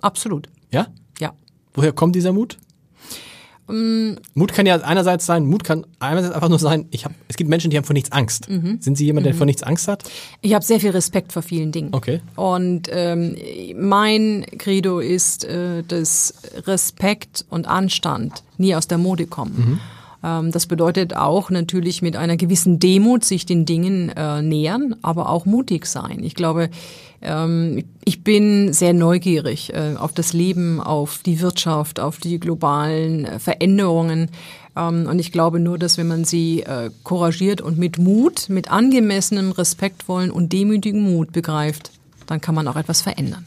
[0.00, 0.48] Absolut.
[0.72, 0.88] Ja?
[1.20, 1.32] Ja.
[1.74, 2.58] Woher kommt dieser Mut?
[3.68, 7.36] Ähm, Mut kann ja einerseits sein, Mut kann einerseits einfach nur sein, ich hab, es
[7.36, 8.48] gibt Menschen, die haben vor nichts Angst.
[8.48, 8.78] Mhm.
[8.80, 9.38] Sind Sie jemand, der mhm.
[9.38, 10.04] vor nichts Angst hat?
[10.40, 11.90] Ich habe sehr viel Respekt vor vielen Dingen.
[11.92, 12.20] Okay.
[12.36, 13.36] Und ähm,
[13.76, 16.34] mein Credo ist, äh, dass
[16.66, 19.54] Respekt und Anstand nie aus der Mode kommen.
[19.56, 19.80] Mhm.
[20.22, 25.28] Ähm, das bedeutet auch natürlich mit einer gewissen Demut sich den Dingen äh, nähern, aber
[25.28, 26.22] auch mutig sein.
[26.22, 26.70] Ich glaube,
[27.20, 33.24] ähm, ich bin sehr neugierig äh, auf das Leben, auf die Wirtschaft, auf die globalen
[33.24, 34.28] äh, Veränderungen.
[34.76, 38.70] Ähm, und ich glaube nur, dass wenn man sie äh, couragiert und mit Mut, mit
[38.70, 41.90] angemessenem respektvollen und demütigen Mut begreift,
[42.26, 43.46] dann kann man auch etwas verändern.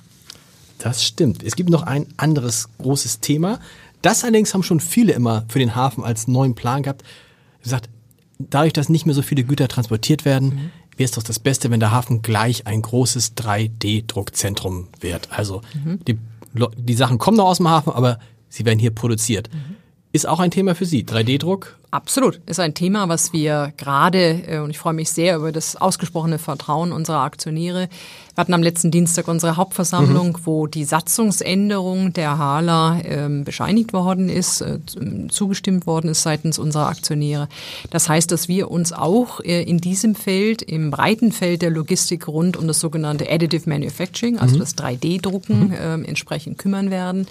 [0.78, 1.42] Das stimmt.
[1.44, 3.60] Es gibt noch ein anderes großes Thema.
[4.02, 7.04] Das allerdings haben schon viele immer für den Hafen als neuen Plan gehabt.
[7.64, 7.90] Gesagt,
[8.38, 11.72] dadurch, dass nicht mehr so viele Güter transportiert werden, mhm wäre es doch das Beste,
[11.72, 15.30] wenn der Hafen gleich ein großes 3D-Druckzentrum wird.
[15.32, 16.00] Also mhm.
[16.08, 16.18] die,
[16.78, 18.20] die Sachen kommen noch aus dem Hafen, aber
[18.50, 19.50] sie werden hier produziert.
[19.54, 19.76] Mhm.
[20.16, 21.76] Ist auch ein Thema für Sie, 3D-Druck?
[21.92, 22.40] Absolut.
[22.46, 26.40] Ist ein Thema, was wir gerade, äh, und ich freue mich sehr über das ausgesprochene
[26.40, 27.90] Vertrauen unserer Aktionäre.
[28.34, 30.46] Wir hatten am letzten Dienstag unsere Hauptversammlung, mhm.
[30.46, 34.80] wo die Satzungsänderung der HALA äh, bescheinigt worden ist, äh,
[35.28, 37.50] zugestimmt worden ist seitens unserer Aktionäre.
[37.90, 42.30] Das heißt, dass wir uns auch äh, in diesem Feld, im breiten Feld der Logistik
[42.30, 44.60] rund um das sogenannte Additive Manufacturing, also mhm.
[44.60, 45.74] das 3D-Drucken, mhm.
[45.74, 47.28] äh, entsprechend kümmern werden.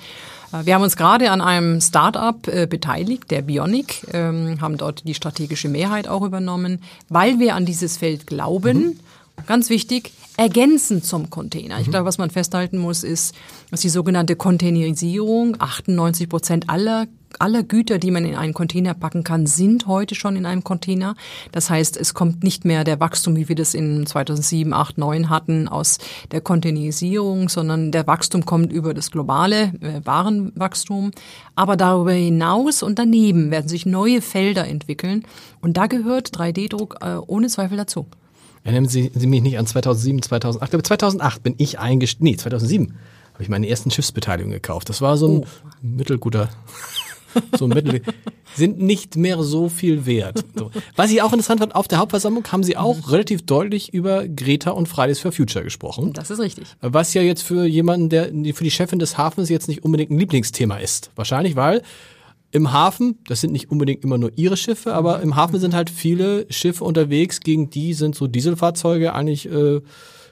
[0.54, 5.06] Äh, wir haben uns gerade an einem Start-up äh, beteiligt, der Bionic, ähm, haben dort
[5.06, 8.78] die strategische Mehrheit auch übernommen, weil wir an dieses Feld glauben.
[8.78, 9.00] Mhm
[9.46, 11.80] ganz wichtig, ergänzend zum Container.
[11.80, 13.34] Ich glaube, was man festhalten muss, ist,
[13.70, 17.06] dass die sogenannte Containerisierung, 98 Prozent aller
[17.40, 21.16] aller Güter, die man in einen Container packen kann, sind heute schon in einem Container.
[21.52, 25.30] Das heißt, es kommt nicht mehr der Wachstum, wie wir das in 2007, 8, 9
[25.30, 25.98] hatten, aus
[26.30, 31.10] der Containerisierung, sondern der Wachstum kommt über das globale äh, Warenwachstum.
[31.54, 35.24] Aber darüber hinaus und daneben werden sich neue Felder entwickeln.
[35.60, 38.06] Und da gehört 3D-Druck äh, ohne Zweifel dazu.
[38.64, 40.64] Erinnern Sie, Sie mich nicht an 2007, 2008.
[40.64, 42.24] Ich glaube, 2008 bin ich eingestiegen.
[42.24, 42.96] Nee, 2007
[43.34, 44.88] habe ich meine ersten Schiffsbeteiligung gekauft.
[44.88, 45.46] Das war so ein oh.
[45.82, 46.48] mittelguter
[47.58, 48.02] so Mittel
[48.54, 50.44] sind nicht mehr so viel wert.
[50.54, 50.70] So.
[50.96, 53.04] Was ich auch interessant fand, auf der Hauptversammlung haben sie auch mhm.
[53.04, 56.12] relativ deutlich über Greta und Fridays for Future gesprochen.
[56.12, 56.68] Das ist richtig.
[56.80, 60.18] Was ja jetzt für jemanden, der für die Chefin des Hafens jetzt nicht unbedingt ein
[60.18, 61.10] Lieblingsthema ist.
[61.16, 61.82] Wahrscheinlich, weil
[62.54, 65.90] im Hafen, das sind nicht unbedingt immer nur ihre Schiffe, aber im Hafen sind halt
[65.90, 69.80] viele Schiffe unterwegs, gegen die sind so Dieselfahrzeuge eigentlich äh,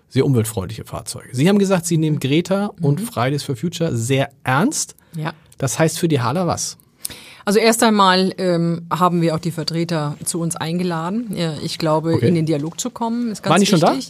[0.09, 1.31] sehr umweltfreundliche Fahrzeuge.
[1.33, 2.85] Sie haben gesagt, Sie nehmen Greta mhm.
[2.85, 4.95] und Fridays for Future sehr ernst.
[5.17, 5.33] Ja.
[5.59, 6.79] Das heißt für die Hala was?
[7.45, 11.37] Also erst einmal ähm, haben wir auch die Vertreter zu uns eingeladen.
[11.63, 12.29] Ich glaube, okay.
[12.29, 13.81] in den Dialog zu kommen ist ganz Waren die wichtig.
[13.81, 14.01] schon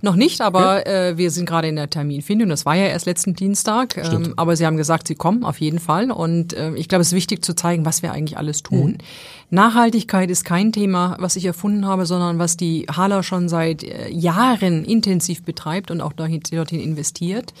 [0.00, 0.08] da?
[0.08, 1.10] Noch nicht, aber okay.
[1.10, 2.48] äh, wir sind gerade in der Terminfindung.
[2.48, 3.96] Das war ja erst letzten Dienstag.
[3.96, 6.10] Ähm, aber sie haben gesagt, sie kommen auf jeden Fall.
[6.10, 8.92] Und äh, ich glaube, es ist wichtig zu zeigen, was wir eigentlich alles tun.
[8.92, 8.98] Mhm.
[9.52, 14.08] Nachhaltigkeit ist kein Thema, was ich erfunden habe, sondern was die Hala schon seit äh,
[14.08, 16.40] Jahren intensiv betreibt und auch dorthin
[16.80, 17.52] investiert.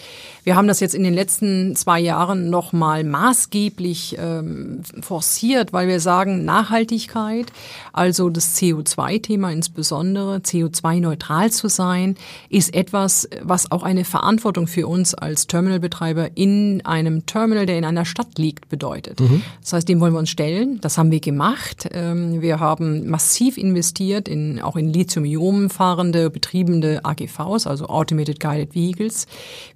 [0.42, 6.00] Wir haben das jetzt in den letzten zwei Jahren nochmal maßgeblich ähm, forciert, weil wir
[6.00, 7.52] sagen, Nachhaltigkeit,
[7.92, 12.16] also das CO2-Thema insbesondere, CO2-neutral zu sein,
[12.48, 17.84] ist etwas, was auch eine Verantwortung für uns als Terminalbetreiber in einem Terminal, der in
[17.84, 19.20] einer Stadt liegt, bedeutet.
[19.20, 19.42] Mhm.
[19.60, 20.80] Das heißt, dem wollen wir uns stellen.
[20.80, 21.81] Das haben wir gemacht.
[21.92, 28.74] Ähm, wir haben massiv investiert in, auch in Lithium-Ionen fahrende, betriebene AGVs, also Automated Guided
[28.74, 29.26] Vehicles.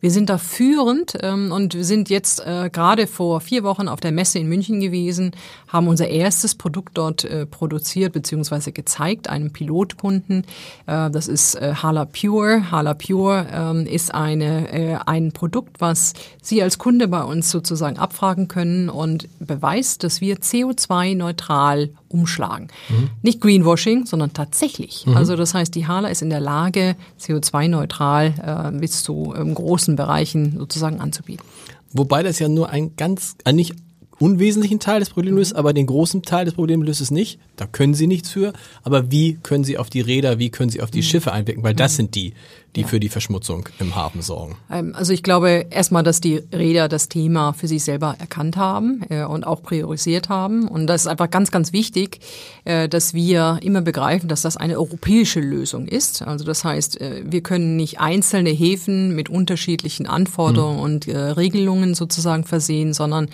[0.00, 4.00] Wir sind da führend ähm, und wir sind jetzt äh, gerade vor vier Wochen auf
[4.00, 5.32] der Messe in München gewesen,
[5.68, 8.70] haben unser erstes Produkt dort äh, produziert bzw.
[8.70, 10.44] gezeigt, einem Pilotkunden.
[10.86, 12.70] Äh, das ist Hala Pure.
[12.70, 18.48] Hala Pure ähm, ist eine, ein Produkt, was Sie als Kunde bei uns sozusagen abfragen
[18.48, 22.68] können und beweist, dass wir CO2-neutral umschlagen.
[22.88, 23.10] Mhm.
[23.22, 25.06] Nicht Greenwashing, sondern tatsächlich.
[25.06, 25.16] Mhm.
[25.16, 29.96] Also das heißt, die Hala ist in der Lage, CO2-neutral äh, bis zu ähm, großen
[29.96, 31.44] Bereichen sozusagen anzubieten.
[31.92, 33.74] Wobei das ja nur ein ganz, äh, nicht
[34.18, 37.38] unwesentlichen Teil des Problems löst, aber den großen Teil des Problems löst es nicht.
[37.56, 38.52] Da können sie nichts für.
[38.82, 41.04] Aber wie können sie auf die Räder, wie können sie auf die mhm.
[41.04, 41.62] Schiffe einwirken?
[41.62, 41.96] Weil das mhm.
[41.96, 42.34] sind die,
[42.76, 42.86] die ja.
[42.86, 44.56] für die Verschmutzung im Hafen sorgen.
[44.70, 49.02] Ähm, also ich glaube erstmal, dass die Räder das Thema für sich selber erkannt haben
[49.08, 50.68] äh, und auch priorisiert haben.
[50.68, 52.20] Und das ist einfach ganz, ganz wichtig,
[52.64, 56.22] äh, dass wir immer begreifen, dass das eine europäische Lösung ist.
[56.22, 60.82] Also das heißt, äh, wir können nicht einzelne Häfen mit unterschiedlichen Anforderungen mhm.
[60.82, 63.28] und Regelungen sozusagen versehen, sondern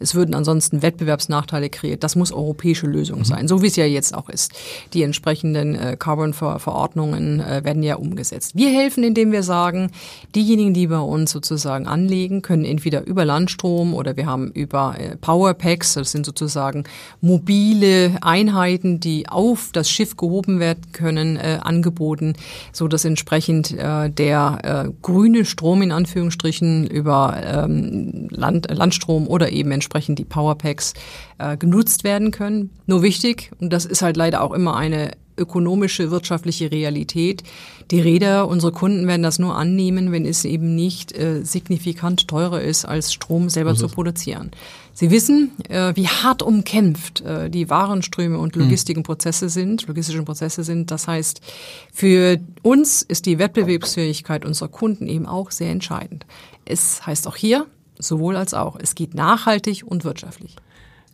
[0.00, 2.04] es würden ansonsten Wettbewerbsnachteile kreiert.
[2.04, 3.24] Das muss europäische Lösung mhm.
[3.24, 4.52] sein, so wie es ja jetzt auch ist.
[4.94, 8.52] Die entsprechenden äh, Carbon-Verordnungen äh, werden ja umgesetzt.
[8.54, 9.90] Wir helfen, indem wir sagen,
[10.34, 15.16] diejenigen, die bei uns sozusagen anlegen, können entweder über Landstrom oder wir haben über äh,
[15.16, 16.84] Powerpacks, das sind sozusagen
[17.20, 22.34] mobile Einheiten, die auf das Schiff gehoben werden können, äh, angeboten,
[22.72, 29.50] so dass entsprechend äh, der äh, grüne Strom in Anführungsstrichen über ähm, Land, Landstrom oder
[29.50, 30.92] eben entsprechend entsprechend die Powerpacks
[31.38, 32.70] äh, genutzt werden können.
[32.86, 37.44] Nur wichtig, und das ist halt leider auch immer eine ökonomische, wirtschaftliche Realität.
[37.92, 42.60] Die Räder, unsere Kunden werden das nur annehmen, wenn es eben nicht äh, signifikant teurer
[42.60, 43.76] ist, als Strom selber mhm.
[43.76, 44.50] zu produzieren.
[44.92, 48.62] Sie wissen, äh, wie hart umkämpft äh, die Warenströme und mhm.
[48.62, 50.90] logistischen Prozesse sind, logistischen Prozesse sind.
[50.90, 51.40] Das heißt,
[51.94, 56.26] für uns ist die Wettbewerbsfähigkeit unserer Kunden eben auch sehr entscheidend.
[56.64, 57.66] Es heißt auch hier,
[57.98, 58.76] Sowohl als auch.
[58.76, 60.56] Es geht nachhaltig und wirtschaftlich.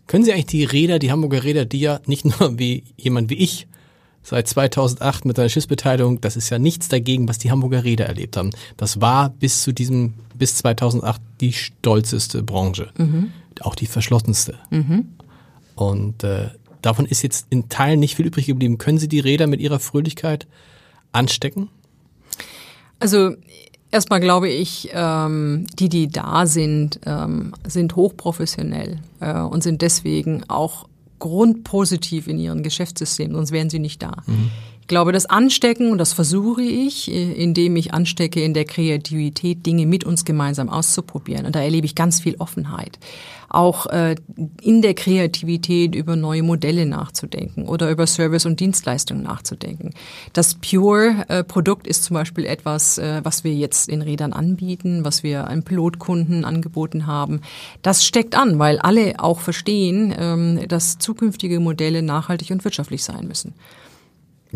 [0.07, 3.35] Können Sie eigentlich die Räder, die Hamburger Räder, die ja nicht nur wie jemand wie
[3.35, 3.67] ich
[4.23, 8.37] seit 2008 mit seiner Schiffsbeteiligung, das ist ja nichts dagegen, was die Hamburger Räder erlebt
[8.37, 8.51] haben.
[8.77, 12.91] Das war bis zu diesem, bis 2008 die stolzeste Branche.
[12.97, 13.33] Mhm.
[13.61, 14.59] Auch die verschlossenste.
[14.71, 15.11] Mhm.
[15.77, 16.49] Und äh,
[16.81, 18.79] davon ist jetzt in Teilen nicht viel übrig geblieben.
[18.79, 20.47] Können Sie die Räder mit Ihrer Fröhlichkeit
[21.13, 21.69] anstecken?
[22.99, 23.35] Also
[23.95, 30.43] Erstmal glaube ich, ähm, die, die da sind, ähm, sind hochprofessionell äh, und sind deswegen
[30.49, 30.89] auch
[31.21, 34.17] grundpositiv in ihren Geschäftssystemen, sonst wären sie nicht da.
[34.27, 34.51] Mhm.
[34.85, 39.65] Ich glaube, das Anstecken, und das versuche ich, äh, indem ich anstecke in der Kreativität,
[39.65, 41.47] Dinge mit uns gemeinsam auszuprobieren.
[41.47, 42.99] Und da erlebe ich ganz viel Offenheit.
[43.49, 44.17] Auch äh,
[44.61, 49.95] in der Kreativität über neue Modelle nachzudenken oder über Service und Dienstleistungen nachzudenken.
[50.35, 55.47] Das Pure-Produkt ist zum Beispiel etwas, äh, was wir jetzt in Rädern anbieten, was wir
[55.47, 57.41] einem Pilotkunden angeboten haben.
[57.81, 63.27] Das steckt an, weil alle auch verstehen, ähm, dass zukünftige Modelle nachhaltig und wirtschaftlich sein
[63.27, 63.55] müssen.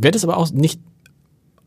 [0.03, 0.81] Wäre das aber auch nicht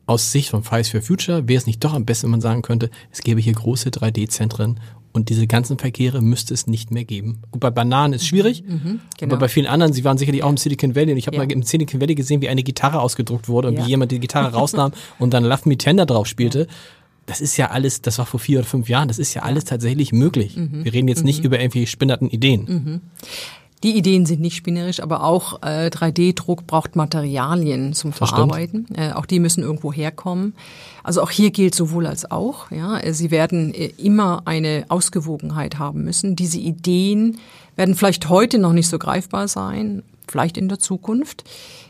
[0.06, 2.62] aus Sicht von Fridays for Future, wäre es nicht doch am besten, wenn man sagen
[2.62, 4.80] könnte, es gäbe hier große 3D-Zentren
[5.12, 7.42] und diese ganzen Verkehre müsste es nicht mehr geben.
[7.50, 9.34] Gut, bei Bananen ist schwierig, mhm, genau.
[9.34, 11.44] aber bei vielen anderen, Sie waren sicherlich auch im Silicon Valley und ich habe ja.
[11.44, 13.84] mal im Silicon Valley gesehen, wie eine Gitarre ausgedruckt wurde und ja.
[13.84, 16.66] wie jemand die Gitarre rausnahm und dann Love Me Tender drauf spielte.
[17.26, 19.64] Das ist ja alles, das war vor vier oder fünf Jahren, das ist ja alles
[19.64, 20.56] tatsächlich möglich.
[20.56, 20.84] Mhm.
[20.84, 21.46] Wir reden jetzt nicht mhm.
[21.46, 23.02] über irgendwie spinnerten Ideen.
[23.82, 28.86] Die Ideen sind nicht spinnerisch, aber auch äh, 3D-Druck braucht Materialien zum Verarbeiten.
[28.94, 30.54] Äh, auch die müssen irgendwo herkommen.
[31.02, 32.70] Also auch hier gilt sowohl als auch.
[32.70, 36.36] Ja, sie werden äh, immer eine Ausgewogenheit haben müssen.
[36.36, 37.38] Diese Ideen
[37.74, 40.02] werden vielleicht heute noch nicht so greifbar sein,
[40.32, 41.44] vielleicht in der Zukunft.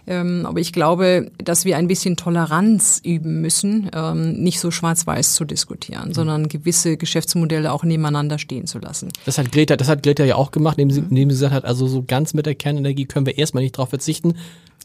[0.07, 5.35] Ähm, aber ich glaube, dass wir ein bisschen Toleranz üben müssen, ähm, nicht so schwarz-weiß
[5.35, 6.15] zu diskutieren, mhm.
[6.15, 9.11] sondern gewisse Geschäftsmodelle auch nebeneinander stehen zu lassen.
[9.25, 11.09] Das hat Greta, das hat Greta ja auch gemacht, indem sie, mhm.
[11.11, 13.91] indem sie gesagt hat, also so ganz mit der Kernenergie können wir erstmal nicht darauf
[13.91, 14.35] verzichten.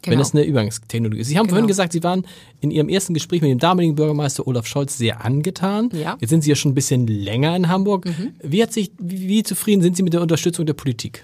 [0.04, 0.18] Genau.
[0.18, 1.28] wenn es eine Übergangstechnologie ist.
[1.28, 1.56] Sie haben genau.
[1.56, 2.24] vorhin gesagt, Sie waren
[2.62, 5.90] in Ihrem ersten Gespräch mit dem damaligen Bürgermeister Olaf Scholz sehr angetan.
[5.92, 6.18] Ja.
[6.20, 8.06] Jetzt sind Sie ja schon ein bisschen länger in Hamburg.
[8.06, 8.34] Mhm.
[8.44, 11.24] Wie, hat sich, wie, wie zufrieden sind Sie mit der Unterstützung der Politik?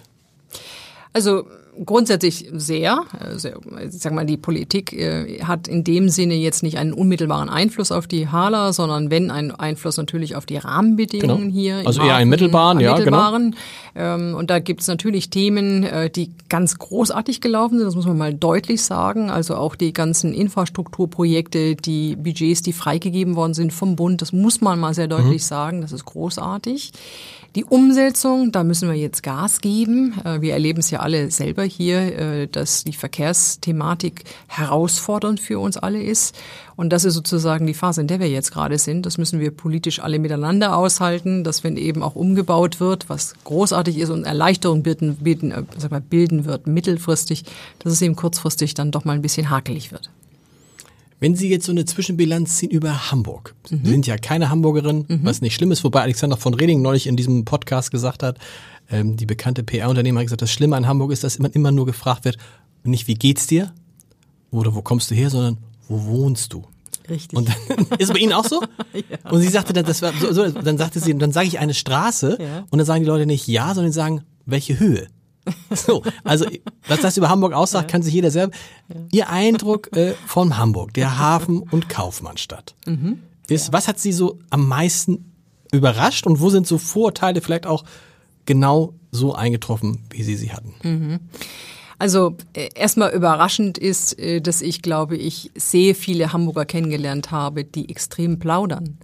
[1.14, 1.46] Also
[1.86, 3.03] Grundsätzlich sehr.
[3.17, 3.49] Also,
[3.84, 7.91] ich sag mal, die Politik äh, hat in dem Sinne jetzt nicht einen unmittelbaren Einfluss
[7.91, 11.53] auf die Hala, sondern wenn einen Einfluss natürlich auf die Rahmenbedingungen genau.
[11.53, 11.82] hier.
[11.86, 13.55] Also eher einen mittelbaren, ja, mittelbaren.
[13.93, 14.15] genau.
[14.15, 18.05] Ähm, und da gibt es natürlich Themen, äh, die ganz großartig gelaufen sind, das muss
[18.05, 19.32] man mal deutlich sagen.
[19.32, 24.61] Also auch die ganzen Infrastrukturprojekte, die Budgets, die freigegeben worden sind vom Bund, das muss
[24.61, 25.47] man mal sehr deutlich mhm.
[25.47, 26.91] sagen, das ist großartig.
[27.56, 30.20] Die Umsetzung, da müssen wir jetzt Gas geben.
[30.26, 35.78] Äh, wir erleben es ja alle selber hier, äh, dass die Verkehrsthematik herausfordernd für uns
[35.78, 36.36] alle ist.
[36.76, 39.06] Und das ist sozusagen die Phase, in der wir jetzt gerade sind.
[39.06, 43.99] Das müssen wir politisch alle miteinander aushalten, dass wenn eben auch umgebaut wird, was großartig
[43.99, 47.43] ist und Erleichterung bilden, bilden, äh, sag mal, bilden wird mittelfristig,
[47.78, 50.10] dass es eben kurzfristig dann doch mal ein bisschen hakelig wird.
[51.24, 53.80] Wenn Sie jetzt so eine Zwischenbilanz ziehen über Hamburg, mhm.
[53.82, 55.19] Sie sind ja keine Hamburgerin, mhm.
[55.24, 58.39] was nicht schlimm ist, wobei Alexander von Reding neulich in diesem Podcast gesagt hat,
[58.91, 61.86] ähm, die bekannte PR-Unternehmer hat gesagt, das Schlimme an Hamburg ist, dass man immer nur
[61.86, 62.36] gefragt wird,
[62.84, 63.71] nicht wie geht's dir
[64.51, 66.65] oder wo kommst du her, sondern wo wohnst du?
[67.09, 67.39] Richtig.
[67.39, 68.61] Und dann, ist bei Ihnen auch so?
[68.93, 69.32] ja.
[69.32, 71.74] Und sie sagte dann, das war so, so dann sagte sie, dann sage ich eine
[71.74, 72.65] Straße ja.
[72.69, 75.07] und dann sagen die Leute nicht ja, sondern sagen welche Höhe.
[75.74, 76.46] So, also
[76.88, 77.91] was das über Hamburg aussagt, ja.
[77.91, 78.56] kann sich jeder selber.
[78.88, 78.96] Ja.
[79.12, 83.20] Ihr Eindruck äh, von Hamburg, der Hafen- und Kaufmannstadt, mhm.
[83.48, 83.74] ist, ja.
[83.74, 85.34] was hat Sie so am meisten
[85.72, 87.84] überrascht und wo sind so Vorurteile vielleicht auch
[88.46, 90.74] genau so eingetroffen, wie Sie sie hatten?
[90.84, 91.20] Mhm.
[92.00, 97.64] Also äh, erstmal überraschend ist, äh, dass ich glaube, ich sehr viele Hamburger kennengelernt habe,
[97.64, 98.98] die extrem plaudern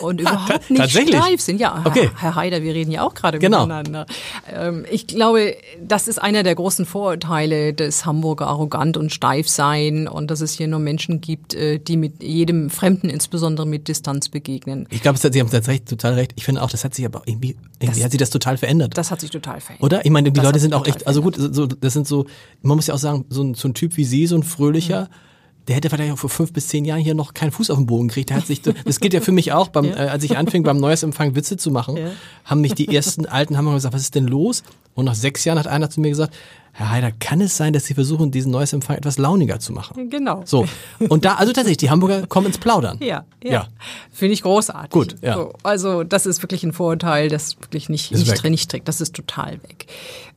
[0.00, 1.60] und überhaupt nicht steif sind.
[1.60, 2.10] Ja, okay.
[2.16, 3.62] Herr Haider, wir reden ja auch gerade genau.
[3.62, 4.06] miteinander.
[4.52, 10.08] Ähm, ich glaube, das ist einer der großen Vorurteile des Hamburger arrogant und steif sein
[10.08, 14.28] und dass es hier nur Menschen gibt, äh, die mit jedem Fremden insbesondere mit Distanz
[14.28, 14.88] begegnen.
[14.90, 16.32] Ich glaube, Sie haben das recht, total recht.
[16.34, 18.98] Ich finde auch, das hat sich aber irgendwie, irgendwie das, hat sich das total verändert.
[18.98, 19.84] Das hat sich total verändert.
[19.84, 20.04] Oder?
[20.04, 22.26] Ich meine, die das Leute sind auch echt, also gut, so, das sind so,
[22.62, 25.02] man muss ja auch sagen, so ein, so ein Typ wie Sie, so ein fröhlicher,
[25.02, 25.31] mhm
[25.68, 27.86] der hätte vielleicht auch vor fünf bis zehn Jahren hier noch keinen Fuß auf den
[27.86, 28.30] Boden gekriegt.
[28.30, 29.96] Der hat sich, das geht ja für mich auch, beim, ja.
[29.96, 32.10] äh, als ich anfing, beim Neujahrsempfang Witze zu machen, ja.
[32.44, 34.62] haben mich die ersten Alten haben gesagt, was ist denn los?
[34.94, 36.34] Und nach sechs Jahren hat einer zu mir gesagt,
[36.74, 40.08] Herr Heider, kann es sein, dass Sie versuchen, diesen neues Empfang etwas launiger zu machen?
[40.08, 40.40] Genau.
[40.46, 40.66] So.
[41.10, 42.96] Und da, also tatsächlich, die Hamburger kommen ins Plaudern.
[43.02, 43.50] Ja, ja.
[43.50, 43.68] ja.
[44.10, 44.90] Finde ich großartig.
[44.90, 45.34] Gut, ja.
[45.34, 48.88] So, also, das ist wirklich ein Vorurteil, das wirklich nicht, ist nicht, nicht trägt.
[48.88, 49.86] Das ist total weg.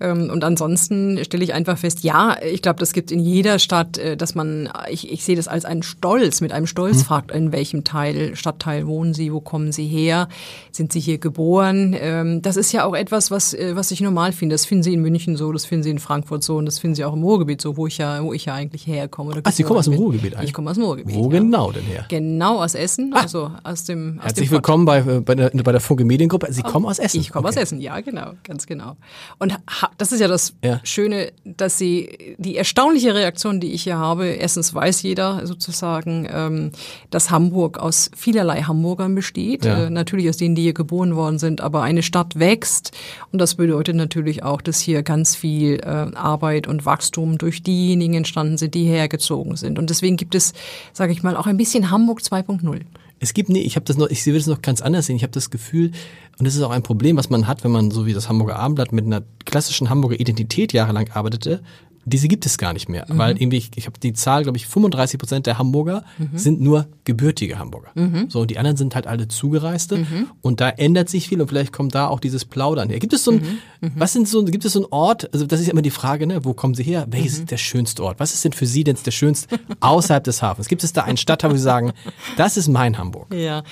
[0.01, 3.97] Ähm, und ansonsten stelle ich einfach fest, ja, ich glaube, das gibt in jeder Stadt,
[3.97, 7.05] äh, dass man, ich, ich sehe das als einen Stolz, mit einem Stolz hm.
[7.05, 10.27] fragt, in welchem Teil, Stadtteil wohnen Sie, wo kommen Sie her,
[10.73, 11.95] sind Sie hier geboren?
[11.97, 14.53] Ähm, das ist ja auch etwas, was, äh, was ich normal finde.
[14.53, 16.95] Das finden Sie in München so, das finden Sie in Frankfurt so und das finden
[16.95, 19.41] Sie auch im Ruhrgebiet so, wo ich ja, wo ich ja eigentlich herkomme.
[19.43, 20.49] Ach, Sie kommen aus dem Ruhrgebiet eigentlich?
[20.49, 21.15] Ich komme aus dem Ruhrgebiet.
[21.15, 21.39] Wo ja.
[21.39, 22.05] genau denn her?
[22.09, 23.21] Genau aus Essen, ah.
[23.21, 26.47] also aus dem aus Herzlich dem willkommen bei, äh, bei der, bei der Funke Mediengruppe.
[26.51, 27.19] Sie kommen aus Essen?
[27.19, 27.57] Ich komme okay.
[27.57, 28.97] aus Essen, ja, genau, ganz genau.
[29.39, 29.57] Und
[29.97, 30.80] das ist ja das ja.
[30.84, 36.71] Schöne, dass Sie, die erstaunliche Reaktion, die ich hier habe, erstens weiß jeder sozusagen, ähm,
[37.09, 39.65] dass Hamburg aus vielerlei Hamburgern besteht.
[39.65, 39.86] Ja.
[39.86, 42.91] Äh, natürlich aus denen, die hier geboren worden sind, aber eine Stadt wächst
[43.32, 48.16] und das bedeutet natürlich auch, dass hier ganz viel äh, Arbeit und Wachstum durch diejenigen
[48.16, 49.80] entstanden sind, die hergezogen sind.
[49.80, 50.53] Und deswegen gibt es,
[50.93, 52.82] sage ich mal, auch ein bisschen Hamburg 2.0.
[53.20, 55.16] Es gibt, nee, ich habe das noch, ich will das noch ganz anders sehen.
[55.16, 55.91] Ich habe das Gefühl,
[56.38, 58.57] und das ist auch ein Problem, was man hat, wenn man so wie das Hamburger
[58.57, 61.61] Abendblatt mit einer klassischen Hamburger Identität jahrelang arbeitete,
[62.05, 63.17] diese gibt es gar nicht mehr, mhm.
[63.17, 66.37] weil irgendwie, ich, ich habe die Zahl, glaube ich, 35 Prozent der Hamburger mhm.
[66.37, 67.89] sind nur gebürtige Hamburger.
[67.95, 68.29] Mhm.
[68.29, 70.27] So, und die anderen sind halt alle Zugereiste mhm.
[70.41, 72.99] und da ändert sich viel und vielleicht kommt da auch dieses Plaudern her.
[72.99, 73.87] Gibt es so ein, mhm.
[73.89, 73.91] Mhm.
[73.95, 76.45] was sind so, gibt es so ein Ort, also das ist immer die Frage, ne,
[76.45, 77.07] wo kommen Sie her?
[77.09, 78.19] Welches ist der schönste Ort?
[78.19, 80.67] Was ist denn für Sie denn der schönste außerhalb des Hafens?
[80.67, 81.91] Gibt es da einen Stadtteil, wo Sie sagen,
[82.37, 83.33] das ist mein Hamburg?
[83.33, 83.63] Ja.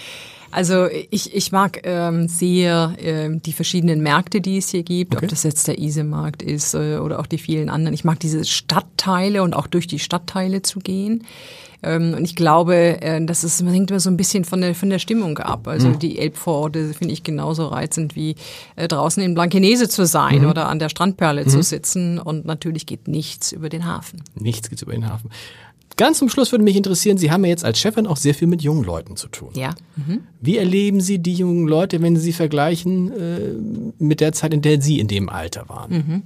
[0.53, 5.25] Also ich, ich mag ähm, sehr ähm, die verschiedenen Märkte, die es hier gibt, okay.
[5.25, 7.93] ob das jetzt der Isemarkt ist äh, oder auch die vielen anderen.
[7.93, 11.23] Ich mag diese Stadtteile und auch durch die Stadtteile zu gehen.
[11.83, 14.73] Ähm, und ich glaube, äh, das ist, man hängt immer so ein bisschen von der,
[14.75, 15.67] von der Stimmung ab.
[15.67, 15.99] Also mhm.
[15.99, 18.35] die Elbvororte finde ich genauso reizend wie
[18.75, 20.49] äh, draußen in Blankenese zu sein mhm.
[20.49, 21.49] oder an der Strandperle mhm.
[21.49, 22.19] zu sitzen.
[22.19, 24.23] Und natürlich geht nichts über den Hafen.
[24.35, 25.29] Nichts geht über den Hafen.
[25.95, 28.47] Ganz zum Schluss würde mich interessieren, Sie haben ja jetzt als Chefin auch sehr viel
[28.47, 29.51] mit jungen Leuten zu tun.
[29.53, 29.75] Ja.
[29.95, 30.21] Mhm.
[30.41, 34.61] Wie erleben Sie die jungen Leute, wenn Sie sie vergleichen äh, mit der Zeit, in
[34.61, 35.91] der Sie in dem Alter waren?
[35.91, 36.21] Mhm.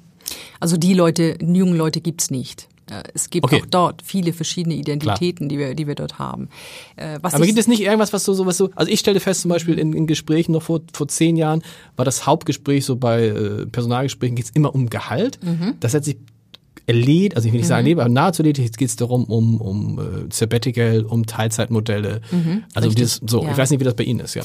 [0.60, 2.70] Also die Leute, die jungen Leute gibt's nicht.
[2.90, 3.62] Äh, es gibt okay.
[3.62, 6.50] auch dort viele verschiedene Identitäten, die wir, die wir dort haben.
[6.96, 9.42] Äh, Aber gibt es nicht irgendwas, was so, so, was so, also ich stellte fest,
[9.42, 11.62] zum Beispiel in, in Gesprächen noch vor, vor zehn Jahren
[11.96, 15.40] war das Hauptgespräch so bei äh, Personalgesprächen geht es immer um Gehalt.
[15.44, 15.76] Mhm.
[15.80, 16.18] Das hat sich
[16.88, 17.70] erledigt, also ich will nicht mhm.
[17.70, 22.22] sagen erledigt, aber nahezu erledigt, jetzt geht es darum, um, um äh, Sabbatical, um Teilzeitmodelle.
[22.32, 23.52] Mhm, also dieses, so, ja.
[23.52, 24.44] ich weiß nicht, wie das bei Ihnen ist, ja.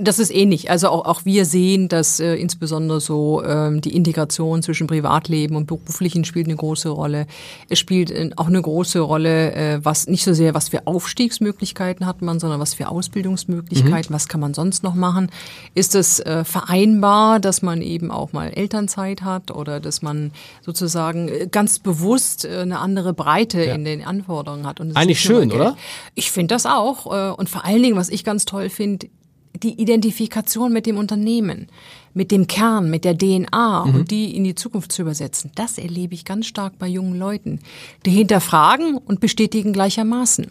[0.00, 0.70] Das ist ähnlich.
[0.70, 5.66] Also auch, auch wir sehen, dass äh, insbesondere so ähm, die Integration zwischen Privatleben und
[5.66, 7.26] Beruflichen spielt eine große Rolle.
[7.68, 12.06] Es spielt äh, auch eine große Rolle, äh, was nicht so sehr, was für Aufstiegsmöglichkeiten
[12.06, 14.14] hat man, sondern was für Ausbildungsmöglichkeiten, mhm.
[14.14, 15.30] was kann man sonst noch machen.
[15.74, 21.28] Ist es äh, vereinbar, dass man eben auch mal Elternzeit hat oder dass man sozusagen
[21.28, 23.74] äh, ganz ganz bewusst äh, eine andere Breite ja.
[23.74, 24.80] in den Anforderungen hat.
[24.80, 25.76] Und Eigentlich schön, oder?
[26.14, 27.06] Ich finde das auch.
[27.06, 29.08] Äh, und vor allen Dingen, was ich ganz toll finde,
[29.54, 31.68] die Identifikation mit dem Unternehmen,
[32.14, 33.94] mit dem Kern, mit der DNA mhm.
[33.94, 35.50] und die in die Zukunft zu übersetzen.
[35.56, 37.60] Das erlebe ich ganz stark bei jungen Leuten,
[38.06, 40.46] die hinterfragen und bestätigen gleichermaßen.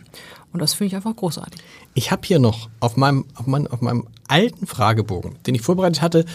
[0.53, 1.59] Und das finde ich einfach großartig.
[1.95, 6.01] Ich habe hier noch auf meinem, auf, meinem, auf meinem alten Fragebogen, den ich vorbereitet
[6.01, 6.25] hatte,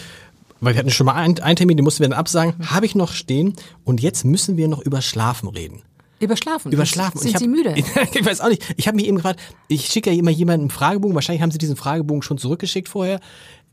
[0.63, 2.71] weil wir hatten schon mal einen, einen Termin, den mussten wir dann absagen, mhm.
[2.71, 3.55] habe ich noch stehen
[3.85, 5.83] und jetzt müssen wir noch über Schlafen reden.
[6.21, 6.71] Über Schlafen?
[6.71, 7.19] Über Schlafen.
[7.19, 7.75] Sind hab, Sie müde?
[8.15, 8.63] ich weiß auch nicht.
[8.77, 11.59] Ich habe mich eben gefragt, ich schicke ja immer jemanden einen Fragebogen, wahrscheinlich haben Sie
[11.59, 13.19] diesen Fragebogen schon zurückgeschickt vorher.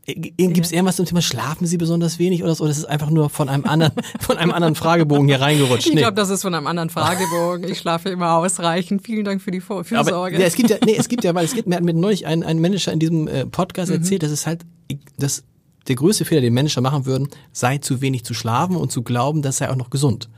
[0.06, 2.64] Äh, Gibt es irgendwas zum Thema, schlafen Sie besonders wenig oder so?
[2.64, 5.86] Oder ist es einfach nur von einem anderen, von einem anderen Fragebogen hier reingerutscht?
[5.86, 6.00] Ich nee.
[6.00, 7.70] glaube, das ist von einem anderen Fragebogen.
[7.70, 9.02] Ich schlafe immer ausreichend.
[9.06, 10.12] Vielen Dank für die Fürsorge.
[10.12, 11.94] Aber, ja, es gibt ja, nee, es gibt ja, weil es gibt, mir hat mir
[11.94, 13.98] neulich ein, ein Manager in diesem äh, Podcast mhm.
[13.98, 14.62] erzählt, dass es halt,
[15.18, 15.44] dass
[15.90, 19.42] der größte Fehler, den Menschen machen würden, sei zu wenig zu schlafen und zu glauben,
[19.42, 20.30] das sei auch noch gesund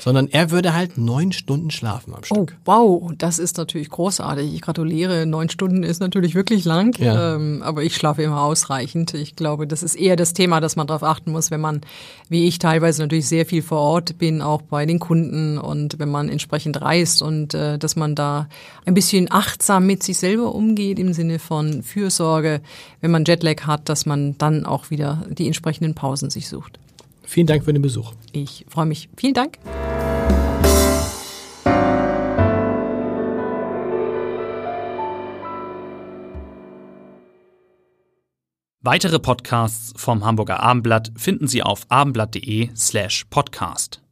[0.00, 2.56] sondern er würde halt neun Stunden schlafen am Stück.
[2.64, 4.54] Oh, wow, das ist natürlich großartig.
[4.54, 5.26] Ich gratuliere.
[5.26, 7.34] Neun Stunden ist natürlich wirklich lang, ja.
[7.34, 9.14] ähm, aber ich schlafe immer ausreichend.
[9.14, 11.80] Ich glaube, das ist eher das Thema, dass man darauf achten muss, wenn man,
[12.28, 16.10] wie ich teilweise natürlich sehr viel vor Ort bin, auch bei den Kunden und wenn
[16.10, 18.48] man entsprechend reist und äh, dass man da
[18.84, 22.60] ein bisschen achtsam mit sich selber umgeht im Sinne von Fürsorge,
[23.00, 26.78] wenn man Jetlag hat, dass man dann auch wieder die entsprechenden Pausen sich sucht.
[27.26, 28.14] Vielen Dank für den Besuch.
[28.32, 29.08] Ich freue mich.
[29.16, 29.58] Vielen Dank.
[38.80, 44.05] Weitere Podcasts vom Hamburger Abendblatt finden Sie auf abendblatt.de slash podcast.